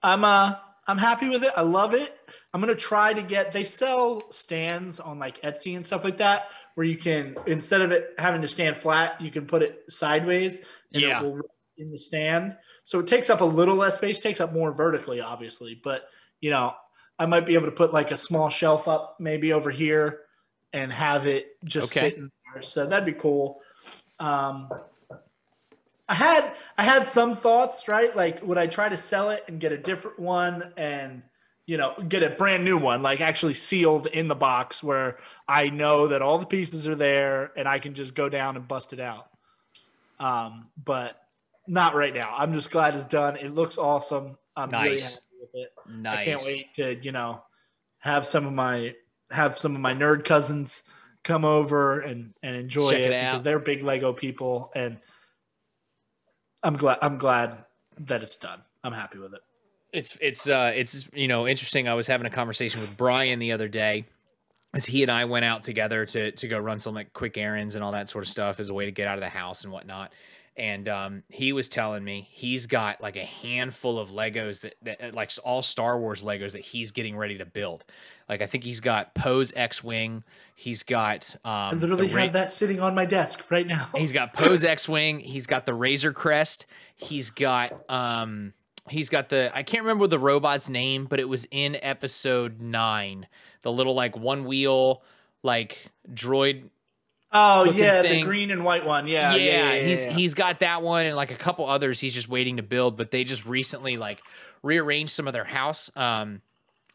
[0.03, 0.55] I'm uh
[0.87, 1.53] I'm happy with it.
[1.57, 2.16] I love it.
[2.53, 3.53] I'm gonna try to get.
[3.53, 7.91] They sell stands on like Etsy and stuff like that, where you can instead of
[7.91, 10.61] it having to stand flat, you can put it sideways
[10.93, 11.20] and yeah.
[11.20, 11.41] it will
[11.77, 12.57] in the stand.
[12.85, 15.81] So it takes up a little less space, takes up more vertically, obviously.
[15.83, 16.09] But
[16.41, 16.75] you know,
[17.19, 20.21] I might be able to put like a small shelf up maybe over here
[20.73, 22.11] and have it just okay.
[22.11, 22.62] sitting there.
[22.62, 23.61] So that'd be cool.
[24.19, 24.69] Um,
[26.09, 28.15] I had I had some thoughts, right?
[28.15, 31.23] Like would I try to sell it and get a different one and
[31.67, 35.71] you know, get a brand new one, like actually sealed in the box where I
[35.71, 38.93] know that all the pieces are there and I can just go down and bust
[38.93, 39.31] it out.
[40.21, 41.17] Um, but
[41.67, 42.35] not right now.
[42.37, 43.37] I'm just glad it's done.
[43.37, 44.37] It looks awesome.
[44.55, 44.83] I'm nice.
[44.83, 45.21] really happy
[45.53, 45.73] with it.
[45.89, 46.19] Nice.
[46.19, 47.43] I can't wait to, you know,
[47.99, 48.95] have some of my
[49.31, 50.83] have some of my nerd cousins
[51.23, 54.99] come over and and enjoy it, it because they're big Lego people and
[56.63, 57.65] I'm glad I'm glad
[58.01, 58.63] that it's done.
[58.83, 59.41] I'm happy with it.
[59.93, 61.89] It's it's uh it's you know interesting.
[61.89, 64.05] I was having a conversation with Brian the other day
[64.75, 67.75] as he and I went out together to to go run some like quick errands
[67.75, 69.65] and all that sort of stuff as a way to get out of the house
[69.65, 70.13] and whatnot
[70.57, 75.15] and um, he was telling me he's got like a handful of Legos that, that,
[75.15, 77.85] like all Star Wars Legos that he's getting ready to build.
[78.29, 80.23] Like I think he's got Poe's X-wing.
[80.55, 81.35] He's got.
[81.45, 83.89] Um, I literally Ra- have that sitting on my desk right now.
[83.95, 85.21] he's got Poe's X-wing.
[85.21, 86.67] He's got the Razor Crest.
[86.95, 87.89] He's got.
[87.91, 88.55] Um,
[88.89, 89.51] he's got the.
[89.55, 93.27] I can't remember the robot's name, but it was in Episode Nine.
[93.63, 95.03] The little like one wheel
[95.43, 96.71] like droid
[97.35, 98.20] Oh yeah, thing.
[98.20, 99.09] the green and white one.
[99.09, 100.12] Yeah, yeah, yeah, yeah he's yeah.
[100.12, 101.99] he's got that one and like a couple others.
[102.01, 104.22] He's just waiting to build, but they just recently like
[104.64, 106.41] rearranged some of their house um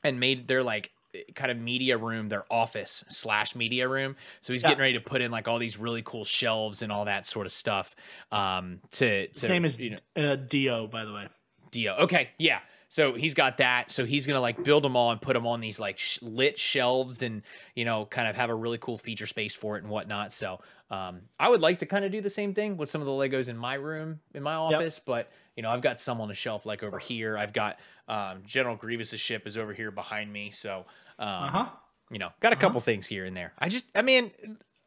[0.03, 0.91] and made their like
[1.33, 5.21] kind of media room their office slash media room so he's getting ready to put
[5.21, 7.95] in like all these really cool shelves and all that sort of stuff
[8.31, 11.27] um to, to his name is you know uh, D-O by the way
[11.71, 12.59] D-O okay yeah
[12.89, 13.91] so he's got that.
[13.91, 16.57] So he's gonna like build them all and put them on these like sh- lit
[16.57, 17.43] shelves and
[17.75, 20.33] you know kind of have a really cool feature space for it and whatnot.
[20.33, 20.59] So
[20.89, 23.13] um, I would like to kind of do the same thing with some of the
[23.13, 25.05] Legos in my room in my office, yep.
[25.05, 27.37] but you know I've got some on the shelf like over here.
[27.37, 30.49] I've got um, General Grievous's ship is over here behind me.
[30.49, 30.85] So
[31.19, 31.69] um, uh-huh.
[32.09, 32.61] you know got a uh-huh.
[32.61, 33.53] couple things here and there.
[33.59, 34.31] I just I mean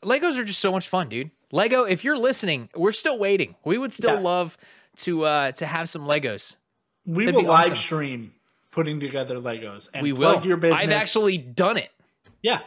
[0.05, 1.31] Legos are just so much fun, dude.
[1.53, 3.55] Lego, if you're listening, we're still waiting.
[3.65, 4.21] We would still yeah.
[4.21, 4.59] love
[4.97, 6.57] to uh to have some Legos.
[7.05, 8.33] We That'd will live stream
[8.71, 10.49] putting together Legos and we plug will.
[10.49, 10.81] your business.
[10.81, 11.91] I've actually done it.
[12.43, 12.61] Yeah.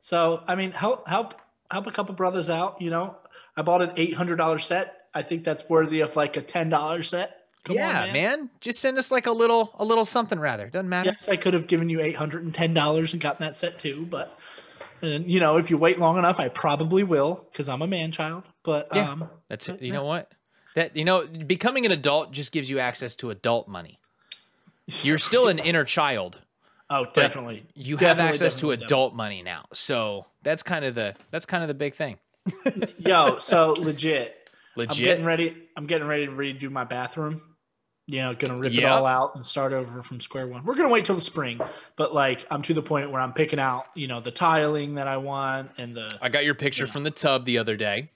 [0.00, 1.34] So I mean, help help
[1.70, 2.80] help a couple brothers out.
[2.80, 3.16] You know,
[3.56, 5.06] I bought an eight hundred dollar set.
[5.14, 7.38] I think that's worthy of like a ten dollar set.
[7.64, 8.12] Come yeah, on, man.
[8.12, 8.50] man.
[8.60, 10.68] Just send us like a little a little something rather.
[10.68, 11.10] Doesn't matter.
[11.10, 13.78] Yes, I could have given you eight hundred and ten dollars and gotten that set
[13.78, 14.36] too, but
[15.00, 18.12] and you know, if you wait long enough, I probably will because I'm a man
[18.12, 18.44] child.
[18.62, 19.80] But yeah, um, that's it.
[19.80, 19.94] You yeah.
[19.94, 20.30] know what?
[20.74, 23.98] That you know, becoming an adult just gives you access to adult money.
[25.02, 26.38] You're still an inner child.
[26.88, 27.64] Oh, definitely.
[27.74, 29.16] You definitely, have access to adult definitely.
[29.16, 29.64] money now.
[29.72, 32.18] So that's kind of the that's kind of the big thing.
[32.98, 34.50] Yo, so legit.
[34.76, 34.98] Legit.
[34.98, 35.56] I'm getting ready.
[35.76, 37.40] I'm getting ready to redo my bathroom.
[38.08, 38.82] You know, gonna rip yep.
[38.82, 40.64] it all out and start over from square one.
[40.64, 41.60] We're gonna wait till the spring,
[41.96, 45.06] but like I'm to the point where I'm picking out, you know, the tiling that
[45.06, 46.10] I want and the.
[46.20, 46.92] I got your picture you know.
[46.92, 48.10] from the tub the other day.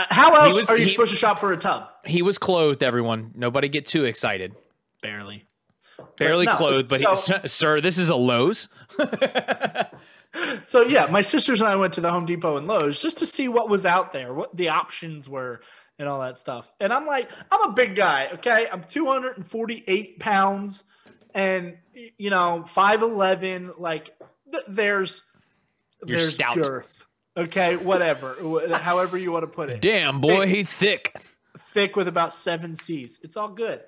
[0.00, 1.88] Uh, how else was, are you he, supposed to shop for a tub?
[2.06, 2.82] He was clothed.
[2.82, 4.54] Everyone, nobody get too excited.
[5.02, 5.44] Barely,
[6.16, 6.88] barely but no, clothed.
[6.88, 8.70] But so, he, sir, this is a Lowe's.
[10.64, 13.26] so yeah, my sisters and I went to the Home Depot and Lowe's just to
[13.26, 15.60] see what was out there, what the options were,
[15.98, 16.72] and all that stuff.
[16.80, 18.30] And I'm like, I'm a big guy.
[18.34, 20.84] Okay, I'm 248 pounds,
[21.34, 21.76] and
[22.16, 23.78] you know, 5'11.
[23.78, 24.16] Like,
[24.50, 25.24] th- there's
[26.06, 26.54] You're there's stout.
[26.54, 27.04] girth
[27.36, 28.36] Okay, whatever.
[28.72, 29.80] However you want to put it.
[29.80, 31.16] Damn, boy, thick, he's thick.
[31.58, 33.18] Thick with about seven C's.
[33.22, 33.80] It's all good.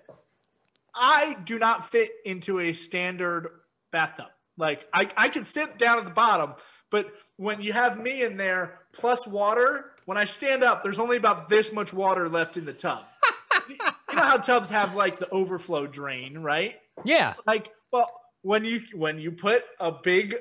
[0.95, 3.49] I do not fit into a standard
[3.90, 4.28] bathtub.
[4.57, 6.55] Like I, I can sit down at the bottom,
[6.90, 11.16] but when you have me in there plus water, when I stand up, there's only
[11.16, 13.05] about this much water left in the tub.
[13.68, 16.76] you know how tubs have like the overflow drain, right?
[17.05, 17.34] Yeah.
[17.47, 18.11] Like, well,
[18.43, 20.36] when you when you put a big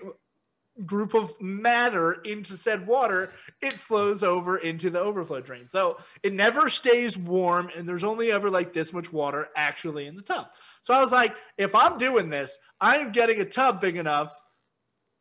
[0.85, 5.67] group of matter into said water, it flows over into the overflow drain.
[5.67, 10.15] So it never stays warm, and there's only ever like this much water actually in
[10.15, 10.47] the tub.
[10.81, 14.35] So I was like, if I'm doing this, I'm getting a tub big enough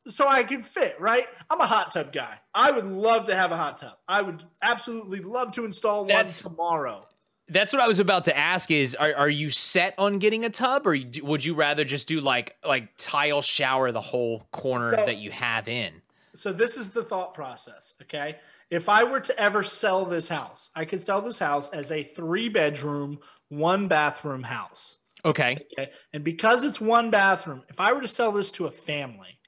[0.09, 1.27] so I can fit, right?
[1.51, 2.39] I'm a hot tub guy.
[2.55, 3.97] I would love to have a hot tub.
[4.09, 7.07] I would absolutely love to install That's, one tomorrow.
[7.51, 8.71] That's what I was about to ask.
[8.71, 12.21] Is are, are you set on getting a tub, or would you rather just do
[12.21, 15.93] like like tile shower the whole corner so, that you have in?
[16.35, 17.95] So this is the thought process.
[18.03, 18.37] Okay,
[18.71, 22.05] if I were to ever sell this house, I could sell this house as a
[22.05, 24.99] three bedroom, one bathroom house.
[25.25, 25.59] Okay.
[25.73, 29.39] Okay, and because it's one bathroom, if I were to sell this to a family,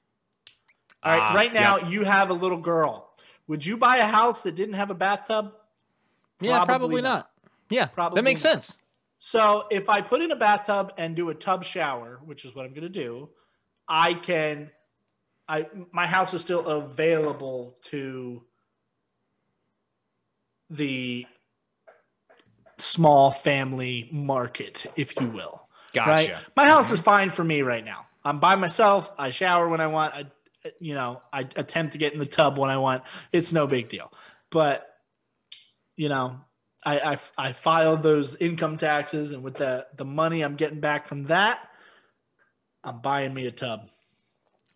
[1.01, 1.89] all right, uh, right now yep.
[1.89, 3.09] you have a little girl.
[3.47, 5.53] Would you buy a house that didn't have a bathtub?
[6.37, 7.15] Probably yeah, probably not.
[7.15, 7.29] not.
[7.69, 8.51] Yeah, probably that makes not.
[8.51, 8.77] sense.
[9.19, 12.65] So if I put in a bathtub and do a tub shower, which is what
[12.65, 13.29] I'm going to do,
[13.87, 14.71] I can.
[15.47, 18.43] I my house is still available to
[20.69, 21.25] the
[22.77, 25.67] small family market, if you will.
[25.93, 26.09] Gotcha.
[26.09, 26.35] Right?
[26.55, 28.05] My house is fine for me right now.
[28.25, 29.11] I'm by myself.
[29.17, 30.13] I shower when I want.
[30.13, 30.25] I,
[30.79, 33.03] you know, I attempt to get in the tub when I want.
[33.31, 34.11] It's no big deal.
[34.49, 34.87] But,
[35.95, 36.39] you know,
[36.85, 41.07] I, I, I filed those income taxes, and with the the money I'm getting back
[41.07, 41.59] from that,
[42.83, 43.87] I'm buying me a tub.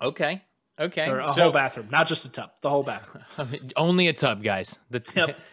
[0.02, 0.42] Okay.
[0.80, 1.08] Okay.
[1.08, 3.24] Or a So- whole bathroom, not just a tub, the whole bathroom.
[3.76, 4.78] Only a tub, guys.
[4.90, 5.38] The Yep.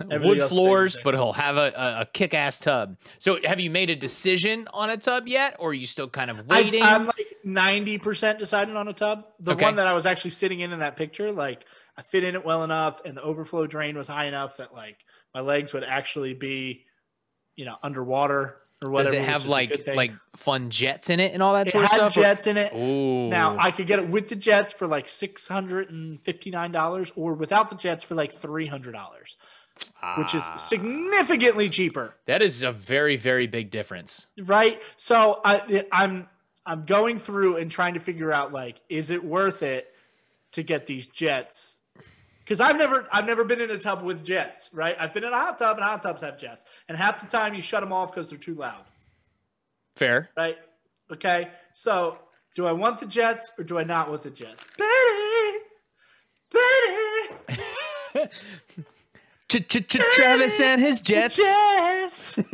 [0.00, 2.96] Wood else stays the floors, but he'll have a, a, a kick-ass tub.
[3.18, 6.30] So, have you made a decision on a tub yet, or are you still kind
[6.30, 6.82] of I, waiting?
[6.84, 9.24] I'm like ninety percent decided on a tub.
[9.40, 9.64] The Okay.
[9.64, 11.64] one that I was actually sitting in in that picture, like
[11.96, 14.98] I fit in it well enough, and the overflow drain was high enough that like
[15.34, 16.84] my legs would actually be,
[17.56, 19.10] you know, underwater or whatever.
[19.10, 21.66] Does it have is a good like like fun jets in it and all that
[21.68, 22.16] it sort of had stuff?
[22.16, 22.72] or- jets in it?
[22.74, 23.28] Ooh.
[23.28, 26.72] Now I could get it with the jets for like six hundred and fifty nine
[26.72, 29.36] dollars, or without the jets for like three hundred dollars,
[30.18, 30.56] which is Ah.
[30.56, 32.14] significantly cheaper.
[32.26, 34.26] that is a very very big difference.
[34.38, 36.28] right so i i'm
[36.66, 39.88] i'm going through and trying to figure out like is it worth it
[40.52, 41.76] to get these jets
[42.50, 44.96] because i've never i've never been in a tub with jets right?
[44.98, 46.64] I've been in a hot tub and hot tubs have jets.
[46.88, 48.82] And half the time you shut them off because they're too loud.
[49.94, 50.30] Fair.
[50.36, 50.58] right?
[51.12, 51.48] Okay?
[51.74, 52.18] So
[52.56, 54.64] do i want the jets or do i not want the jets?
[54.76, 55.58] Betty!
[56.50, 58.28] Betty!
[60.14, 61.36] Travis and his jets.
[61.36, 62.38] jets!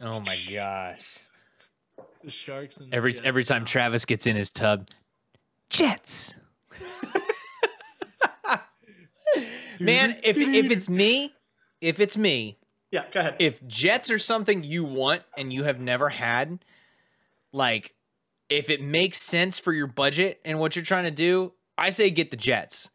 [0.00, 1.18] Oh my gosh.
[2.22, 3.24] the sharks and the Every jets.
[3.24, 4.88] every time Travis gets in his tub,
[5.76, 6.36] jets.
[9.80, 11.32] Man, if if it's me,
[11.80, 12.58] if it's me,
[12.90, 16.64] yeah go ahead if jets are something you want and you have never had,
[17.52, 17.94] like
[18.48, 22.10] if it makes sense for your budget and what you're trying to do, I say
[22.10, 22.90] get the jets.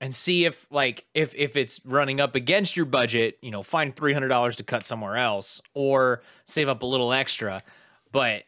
[0.00, 3.96] And see if like if if it's running up against your budget, you know, find
[3.96, 7.60] three hundred dollars to cut somewhere else or save up a little extra.
[8.12, 8.42] But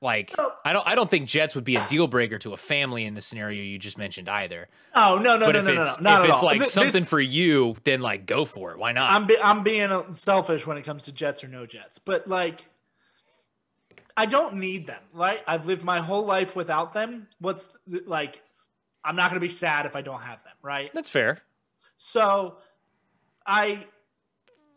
[0.00, 0.52] like oh.
[0.64, 3.14] I don't I don't think jets would be a deal breaker to a family in
[3.14, 4.68] the scenario you just mentioned either.
[4.94, 7.20] Oh no no But no no no no not if it's like Th- something for
[7.20, 8.78] you, then like go for it.
[8.78, 9.12] Why not?
[9.12, 12.66] I'm be, I'm being selfish when it comes to jets or no jets, but like
[14.16, 15.02] I don't need them.
[15.12, 15.42] Right?
[15.46, 17.26] I've lived my whole life without them.
[17.38, 18.42] What's like?
[19.04, 20.52] I'm not going to be sad if I don't have them.
[20.62, 20.90] Right?
[20.92, 21.40] That's fair.
[21.98, 22.56] So
[23.46, 23.84] I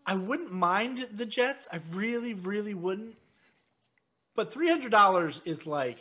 [0.05, 1.67] I wouldn't mind the jets.
[1.71, 3.15] I really really wouldn't.
[4.35, 5.99] But three hundred dollars is like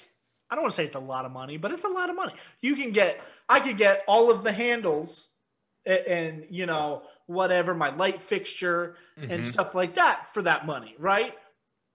[0.50, 2.16] I don't want to say it's a lot of money, but it's a lot of
[2.16, 2.34] money.
[2.60, 5.28] You can get I could get all of the handles
[5.86, 10.94] and, and you know whatever my light fixture and stuff like that for that money,
[10.98, 11.34] right?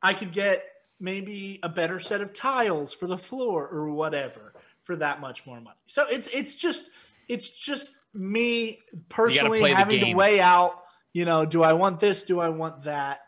[0.01, 0.63] I could get
[0.99, 5.59] maybe a better set of tiles for the floor or whatever for that much more
[5.59, 5.77] money.
[5.85, 6.89] So it's it's just
[7.27, 8.79] it's just me
[9.09, 10.81] personally having to weigh out,
[11.13, 13.19] you know, do I want this, do I want that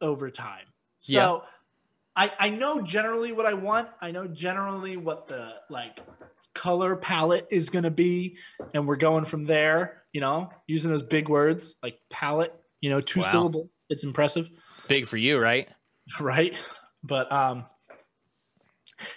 [0.00, 0.66] over time.
[0.98, 1.38] So Yeah.
[2.16, 3.88] I I know generally what I want.
[4.00, 6.00] I know generally what the like
[6.54, 8.38] color palette is going to be
[8.72, 13.00] and we're going from there, you know, using those big words like palette, you know,
[13.00, 13.26] two Wow.
[13.26, 13.68] syllables.
[13.90, 14.48] It's impressive
[14.88, 15.68] Big for you, right?
[16.20, 16.56] right
[17.02, 17.64] but um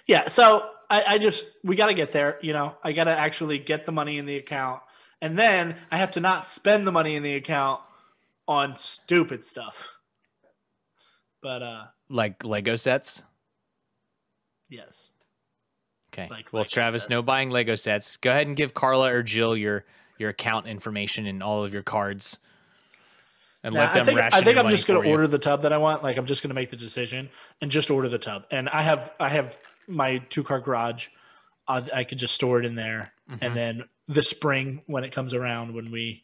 [0.08, 3.18] yeah so i i just we got to get there you know i got to
[3.18, 4.82] actually get the money in the account
[5.22, 7.82] and then i have to not spend the money in the account
[8.48, 9.98] on stupid stuff
[11.42, 13.24] but uh Like Lego sets.
[14.70, 15.10] yes
[16.12, 16.28] Okay.
[16.30, 18.18] Like well, Lego Travis, no buying Lego sets.
[18.18, 19.86] Go ahead and give Carla or Jill your
[20.18, 22.40] your account information and all of your cards,
[23.64, 25.38] and Yeah, let them I think, ration I think I'm just going to order the
[25.38, 26.02] tub that I want.
[26.02, 27.30] Like I'm just going to make the decision
[27.62, 28.46] and just order the tub.
[28.50, 29.56] And I have I have
[29.88, 31.08] my two car garage.
[31.68, 33.44] I, I could just store it in there, Mm-hmm.
[33.46, 36.24] and then the spring when it comes around, when we,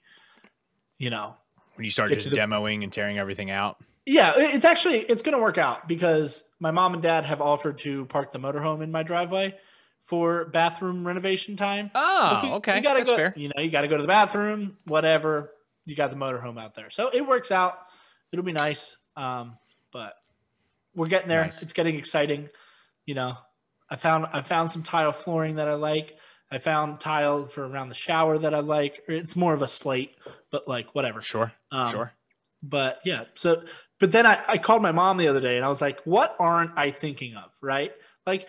[0.97, 1.35] you know,
[1.75, 3.77] when you start just to the- demoing and tearing everything out.
[4.05, 7.77] Yeah, it's actually it's going to work out because my mom and dad have offered
[7.79, 9.55] to park the motorhome in my driveway
[10.03, 11.89] for bathroom renovation time.
[11.95, 13.33] Oh, you- okay, You gotta that's go, fair.
[13.35, 15.51] You know, you got to go to the bathroom, whatever.
[15.85, 17.77] You got the motorhome out there, so it works out.
[18.31, 19.57] It'll be nice, um,
[19.91, 20.13] but
[20.95, 21.43] we're getting there.
[21.43, 21.61] Nice.
[21.61, 22.49] It's getting exciting.
[23.05, 23.37] You know,
[23.89, 26.17] I found I found some tile flooring that I like.
[26.51, 29.01] I found tile for around the shower that I like.
[29.07, 30.15] It's more of a slate,
[30.51, 31.21] but like whatever.
[31.21, 32.13] Sure, Um, sure.
[32.63, 33.63] But yeah, so
[33.99, 36.35] but then I, I called my mom the other day and I was like, what
[36.39, 37.51] aren't I thinking of?
[37.61, 37.93] Right?
[38.25, 38.47] Like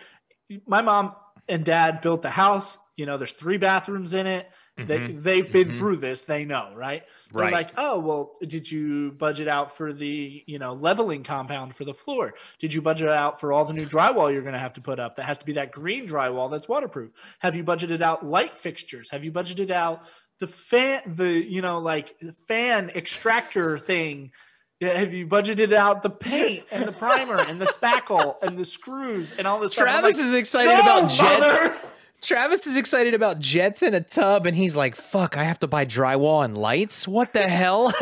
[0.65, 1.15] my mom
[1.47, 4.49] and dad built the house, you know, there's three bathrooms in it.
[4.79, 5.23] They Mhm.
[5.23, 5.77] they've been Mhm.
[5.77, 7.03] through this, they know, right?
[7.33, 7.53] They're Right.
[7.53, 11.95] like, oh well, did you budget out for the you know leveling compound for the
[11.95, 12.35] floor?
[12.59, 15.15] Did you budget out for all the new drywall you're gonna have to put up?
[15.15, 17.11] That has to be that green drywall that's waterproof.
[17.39, 19.09] Have you budgeted out light fixtures?
[19.09, 20.03] Have you budgeted out
[20.39, 22.15] the fan the you know like
[22.47, 24.31] fan extractor thing
[24.79, 28.65] Yeah, have you budgeted out the paint and the primer and the spackle and the
[28.65, 30.27] screws and all this Travis stuff?
[30.27, 31.39] is excited "No, about jets.
[31.39, 31.75] mother!"
[32.21, 35.35] Travis is excited about jets in a tub, and he's like, "Fuck!
[35.35, 37.07] I have to buy drywall and lights.
[37.07, 37.91] What the hell?"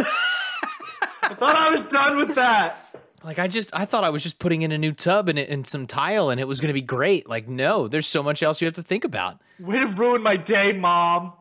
[1.24, 2.78] I thought I was done with that.
[3.24, 5.66] like, I just, I thought I was just putting in a new tub and, and
[5.66, 7.28] some tile, and it was gonna be great.
[7.30, 10.36] Like, no, there's so much else you have to think about, Way to ruin my
[10.36, 11.34] day, mom.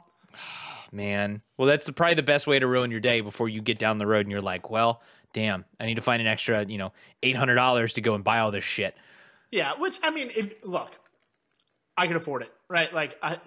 [0.93, 1.43] man.
[1.57, 3.99] Well, that's the, probably the best way to ruin your day before you get down
[3.99, 5.03] the road and you're like, "Well,
[5.35, 8.24] damn, I need to find an extra, you know, eight hundred dollars to go and
[8.24, 8.95] buy all this shit."
[9.51, 10.91] Yeah, which I mean, it, look,
[11.99, 12.93] I can afford it, right?
[12.93, 13.39] Like, I,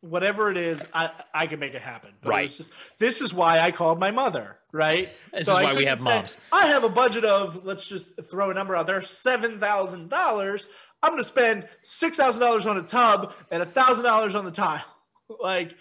[0.00, 2.12] whatever it is, I I can make it happen.
[2.22, 2.42] But it Right.
[2.48, 5.08] was just, this is why I called my mother, right?
[5.32, 6.38] This So is why we have say, moms.
[6.50, 10.68] I have a budget of let's just throw a number out there, seven thousand dollars.
[11.04, 14.44] I'm going to spend six thousand dollars on a tub and a thousand dollars on
[14.44, 14.84] the tile.
[15.40, 15.74] like,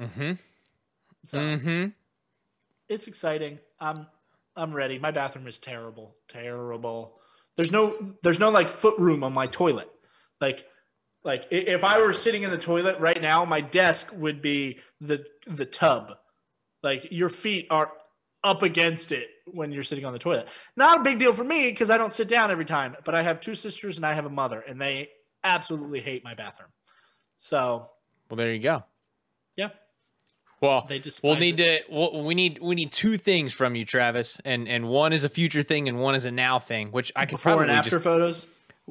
[0.00, 0.32] Mm-hmm.
[1.24, 1.86] so Mm-hmm.
[2.88, 3.58] it's exciting.
[3.80, 4.06] I'm
[4.58, 4.98] I'm ready.
[4.98, 7.18] My bathroom is terrible, terrible.
[7.56, 9.88] There's no there's no like foot room on my toilet.
[10.40, 10.66] Like
[11.24, 15.24] like if I were sitting in the toilet right now, my desk would be the
[15.46, 16.12] the tub.
[16.82, 17.92] Like your feet are
[18.44, 20.48] up against it when you're sitting on the toilet.
[20.76, 22.96] Not a big deal for me because I don't sit down every time.
[23.04, 25.08] But I have two sisters and I have a mother, and they
[25.42, 26.70] absolutely hate my bathroom.
[27.36, 27.86] So
[28.30, 28.84] Well, there you go.
[29.56, 29.70] yeah,
[30.60, 31.80] Well, they just we'll need to.
[31.88, 35.28] We'll, we need we need two things from you, Travis, and and one is a
[35.28, 37.90] future thing, and one is a now thing, which I could before probably and after
[37.90, 38.46] just photos.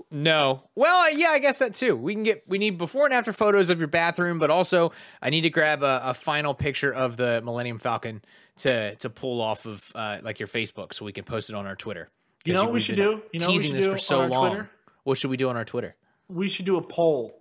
[0.09, 0.63] no.
[0.76, 1.95] Well, yeah, I guess that too.
[1.95, 5.30] We can get we need before and after photos of your bathroom, but also I
[5.30, 8.22] need to grab a, a final picture of the Millennium Falcon
[8.59, 11.65] to to pull off of uh, like your Facebook, so we can post it on
[11.65, 12.09] our Twitter.
[12.45, 13.22] You know what we should do?
[13.34, 14.49] You know what we teasing should this do for so on long.
[14.51, 14.70] Twitter?
[15.03, 15.95] What should we do on our Twitter?
[16.30, 17.38] We should do a poll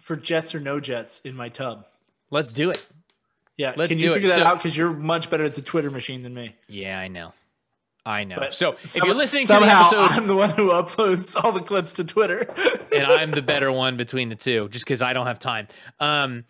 [0.00, 1.86] for jets or no jets in my tub.
[2.30, 2.84] Let's do it.
[3.56, 4.14] Yeah, Let's can you it.
[4.14, 4.58] figure that So- out?
[4.58, 6.54] Because you're much better at the Twitter machine than me.
[6.68, 7.32] Yeah, I know.
[8.04, 8.36] I know.
[8.38, 11.52] But so if some- you're listening to the episode, I'm the one who uploads all
[11.52, 12.46] the clips to Twitter.
[12.94, 15.68] and I'm the better one between the two, just because I don't have time.
[15.98, 16.44] Um,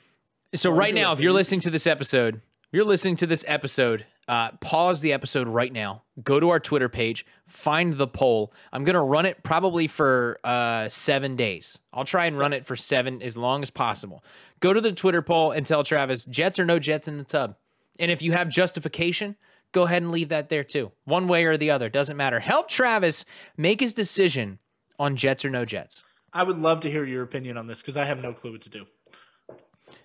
[0.55, 2.43] so right now, if you're listening to this episode, if
[2.73, 6.03] you're listening to this episode, uh, pause the episode right now.
[6.23, 8.53] Go to our Twitter page, find the poll.
[8.73, 11.79] I'm gonna run it probably for uh, seven days.
[11.93, 14.25] I'll try and run it for seven as long as possible.
[14.61, 17.57] Go to the Twitter poll and tell Travis Jets or no Jets in the tub.
[17.99, 19.37] And if you have justification,
[19.73, 20.93] go ahead and leave that there too.
[21.05, 22.41] One way or the other, doesn't matter.
[22.41, 23.25] Help Travis
[23.57, 24.59] make his decision
[24.99, 26.05] on Jets or no Jets.
[26.33, 28.63] I would love to hear your opinion on this because I have no clue what
[28.63, 28.87] to do.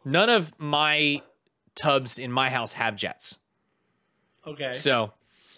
[0.06, 1.22] None of my
[1.76, 3.38] tubs in my house have jets.
[4.46, 4.74] Okay.
[4.74, 5.14] So,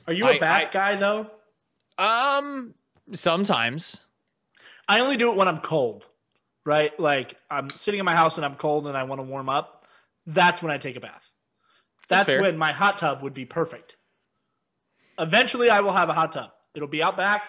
[0.07, 1.29] Are you a I- bath I- guy though?
[1.97, 2.73] um,
[3.11, 4.01] sometimes.
[4.87, 6.07] I only do it when I'm cold,
[6.65, 6.97] right?
[6.99, 9.85] Like I'm sitting in my house and I'm cold and I want to warm up.
[10.25, 11.29] That's when I take a bath.
[12.07, 12.41] That's, fair.
[12.41, 13.97] when my hot tub would be perfect.
[15.17, 16.51] Eventually, I will have a hot tub.
[16.75, 17.43] It'll be out back.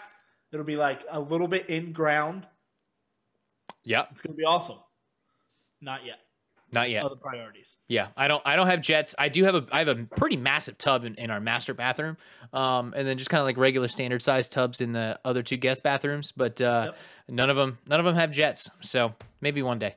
[0.53, 2.47] It'll be like a little bit in ground.
[3.83, 4.79] Yeah, It's gonna be awesome.
[5.81, 6.19] Not yet.
[6.75, 7.05] Not yet.
[7.05, 7.77] Other priorities.
[7.89, 8.43] Yeah, I don't.
[8.45, 9.14] I don't have jets.
[9.18, 9.66] I do have a.
[9.72, 12.16] I have a pretty massive tub in, in our master bathroom,
[12.53, 15.57] um, and then just kind of like regular standard size tubs in the other two
[15.57, 16.33] guest bathrooms.
[16.37, 16.97] But uh, Yep.
[17.29, 17.79] none of them.
[17.87, 18.70] None of them have jets.
[18.81, 19.95] So maybe one day.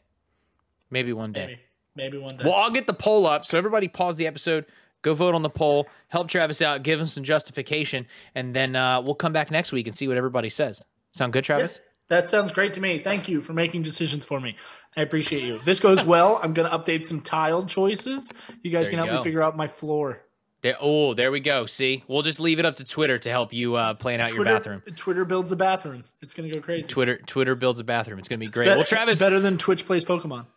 [0.90, 1.46] Maybe one day.
[1.48, 1.60] Maybe.
[1.96, 2.44] Maybe one day.
[2.46, 3.46] Well, I'll get the poll up.
[3.46, 4.66] So everybody pause the episode,
[5.02, 8.06] go vote on the poll, help Travis out, give him some justification,
[8.36, 10.86] and then uh, we'll come back next week and see what everybody says.
[11.14, 11.82] Sound good, Travis?
[12.10, 13.00] That sounds great to me.
[13.00, 14.56] Thank you for making decisions for me.
[14.96, 15.56] I appreciate you.
[15.56, 18.32] If this goes well, I'm going to update some tile choices.
[18.64, 19.18] You guys There can you help go.
[19.18, 20.22] me figure out my floor.
[20.62, 21.66] There, oh, there we go.
[21.68, 24.44] See, we'll just leave it up to Twitter to help you uh, plan out your
[24.44, 24.82] bathroom.
[24.96, 26.04] Twitter builds a bathroom.
[26.22, 26.88] It's going to go crazy.
[26.88, 28.18] Twitter, Twitter builds a bathroom.
[28.18, 28.66] It's gonna be great.
[28.66, 30.48] Bet- well, Travis, better than Twitch plays Pokemon.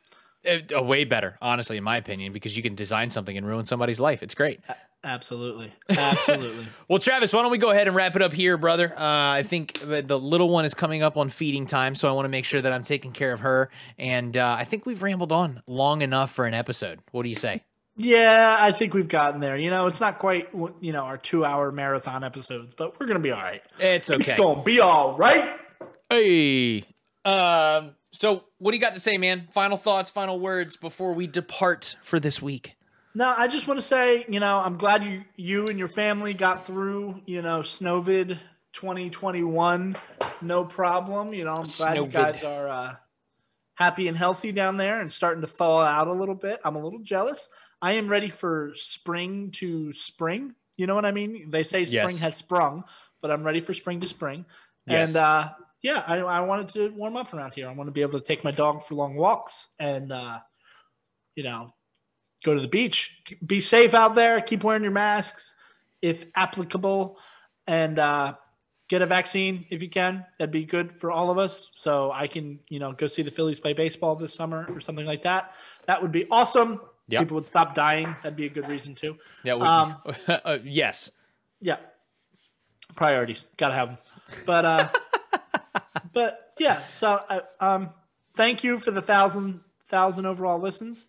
[0.48, 3.64] uh, uh, way better, honestly, in my opinion, because you can design something and ruin
[3.64, 4.22] somebody's life.
[4.22, 4.61] It's great.
[5.03, 6.66] Absolutely, absolutely.
[6.88, 8.92] Well, Travis, why don't we go ahead and wrap it up here, brother?
[8.92, 12.26] Uh, I think the little one is coming up on feeding time, so I want
[12.26, 13.70] to make sure that I'm taking care of her.
[13.98, 17.01] And uh, I think we've rambled on long enough for an episode.
[17.12, 17.62] What do you say?
[17.96, 19.57] yeah, I think we've gotten there.
[19.57, 20.48] You know, it's not quite
[20.80, 23.62] you know our two-hour marathon episodes, but we're going to be all right.
[23.78, 24.16] It's okay.
[24.16, 25.51] It's going to be all right.
[26.09, 26.84] Hey.
[27.24, 27.94] Um.
[28.12, 29.48] So, what do you got to say, man?
[29.53, 32.76] Final thoughts, final words before we depart for this week.
[33.14, 36.32] No, I just want to say, you know, I'm glad you you and your family
[36.32, 38.38] got through, you know, Snowvid
[38.72, 39.96] 2021,
[40.42, 41.34] no problem.
[41.34, 42.94] You know, I'm glad you guys are uh,
[43.74, 46.61] happy and healthy down there and starting to thaw out a little bit.
[46.64, 47.48] I'm a little jealous.
[47.82, 50.54] I am ready for spring to spring.
[50.76, 51.50] You know what I mean?
[51.50, 52.22] They say spring Yes.
[52.22, 52.84] has sprung,
[53.20, 54.44] but I'm ready for spring to spring.
[54.86, 55.11] Yes.
[55.11, 55.48] And uh,
[55.82, 57.68] yeah, I, I wanted to warm up around here.
[57.68, 60.38] I want to be able to take my dog for long walks and, uh,
[61.34, 61.74] you know,
[62.45, 63.22] go to the beach.
[63.45, 64.41] Be safe out there.
[64.41, 65.55] Keep wearing your masks
[66.03, 67.18] if applicable.
[67.66, 68.34] and uh,
[68.91, 70.26] get a vaccine if you can.
[70.38, 71.70] That'd be good for all of us.
[71.72, 75.07] So I can, you know, go see the Phillies play baseball this summer or something
[75.07, 75.55] like that.
[75.86, 76.80] That would be awesome.
[77.09, 77.22] Yep.
[77.22, 78.05] People would stop dying.
[78.22, 79.16] That'd be a good reason too.
[79.45, 79.55] Yeah.
[79.55, 79.97] Um,
[80.28, 81.12] uh, yes.
[81.61, 81.76] Yeah.
[82.97, 83.47] Priorities.
[83.57, 83.99] Gotta have them.
[84.45, 84.88] But uh,
[86.12, 86.82] but yeah.
[86.93, 87.91] So uh, um,
[88.34, 91.07] thank you for the thousand thousand overall listens.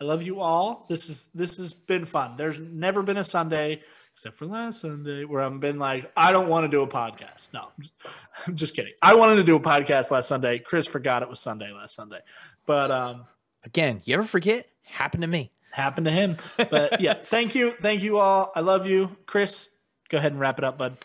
[0.00, 0.86] I love you all.
[0.88, 2.36] This is this has been fun.
[2.36, 3.82] There's never been a Sunday
[4.18, 7.52] except for last Sunday, where I've been like, I don't want to do a podcast.
[7.54, 7.94] No, I'm just,
[8.48, 8.92] I'm just, kidding.
[9.00, 10.58] I wanted to do a podcast last Sunday.
[10.58, 12.18] Kris forgot it was Sunday last Sunday.
[12.66, 13.26] But um,
[13.62, 14.68] again, you ever forget?
[14.82, 15.52] Happened to me.
[15.70, 16.36] Happened to him.
[16.56, 17.74] But yeah, thank you.
[17.80, 18.50] Thank you all.
[18.56, 19.16] I love you.
[19.26, 19.68] Kris,
[20.08, 20.96] go ahead and wrap it up, bud.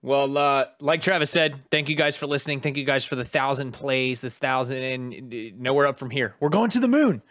[0.00, 2.60] Well, uh, like Travis said, thank you guys for listening.
[2.60, 6.36] Thank you guys for the thousand plays, this thousand, and nowhere up from here.
[6.38, 7.22] We're going to the moon.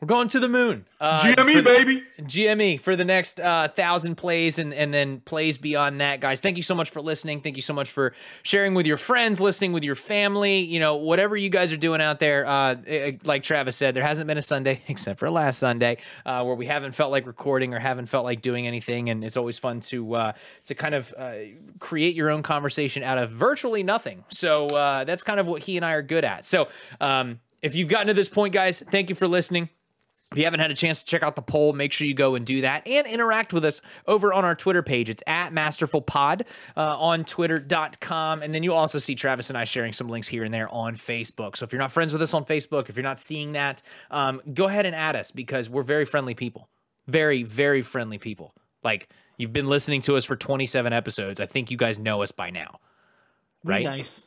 [0.00, 0.84] We're going to the moon.
[1.00, 2.04] Uh, GME, the, baby.
[2.20, 6.20] GME for the next uh, thousand plays and, and then plays beyond that.
[6.20, 7.40] Guys, thank you so much for listening.
[7.40, 10.58] Thank you so much for sharing with your friends, listening with your family.
[10.58, 12.46] You know, whatever you guys are doing out there.
[12.46, 16.44] Uh, it, like Travis said, there hasn't been a Sunday, except for last Sunday, uh,
[16.44, 19.08] where we haven't felt like recording or haven't felt like doing anything.
[19.08, 20.32] And it's always fun to uh,
[20.66, 21.36] to kind of uh,
[21.78, 24.24] create your own conversation out of virtually nothing.
[24.28, 24.66] So
[25.06, 26.44] that's kind of what he and I are good at.
[26.44, 26.68] So
[27.00, 29.70] um, if you've gotten to this point, guys, thank you for listening.
[30.32, 32.34] If you haven't had a chance to check out the poll, make sure you go
[32.34, 35.08] and do that and interact with us over on our Twitter page.
[35.08, 36.42] It's at masterfulpod
[36.76, 38.42] uh, on twitter.com.
[38.42, 40.96] And then you'll also see Travis and I sharing some links here and there on
[40.96, 41.56] Facebook.
[41.56, 44.42] So if you're not friends with us on Facebook, if you're not seeing that, um,
[44.52, 46.68] go ahead and add us because we're very friendly people.
[47.06, 48.52] Very, very friendly people.
[48.82, 51.38] Like you've been listening to us for 27 episodes.
[51.38, 52.80] I think you guys know us by now.
[53.62, 53.84] Right?
[53.84, 54.26] nice.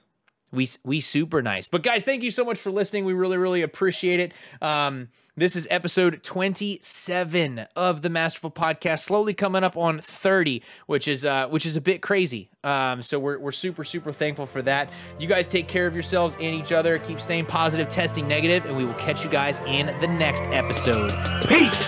[0.51, 1.67] We, we super nice.
[1.67, 3.03] But guys, thank you so much for listening.
[3.03, 4.33] We really, really appreciate it.
[4.61, 5.09] Um,
[5.39, 11.25] this is episode 27 of the Masterful Podcast, slowly coming up on 30, which is
[11.25, 12.49] uh, which is a bit crazy.
[12.63, 14.89] Um, so we're, we're super super thankful for that.
[15.17, 16.99] You guys take care of yourselves and each other.
[16.99, 21.11] Keep staying positive, testing negative, and we will catch you guys in the next episode.
[21.47, 21.87] Peace.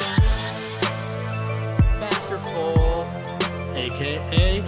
[1.99, 3.05] Masterful,
[3.75, 4.61] aka.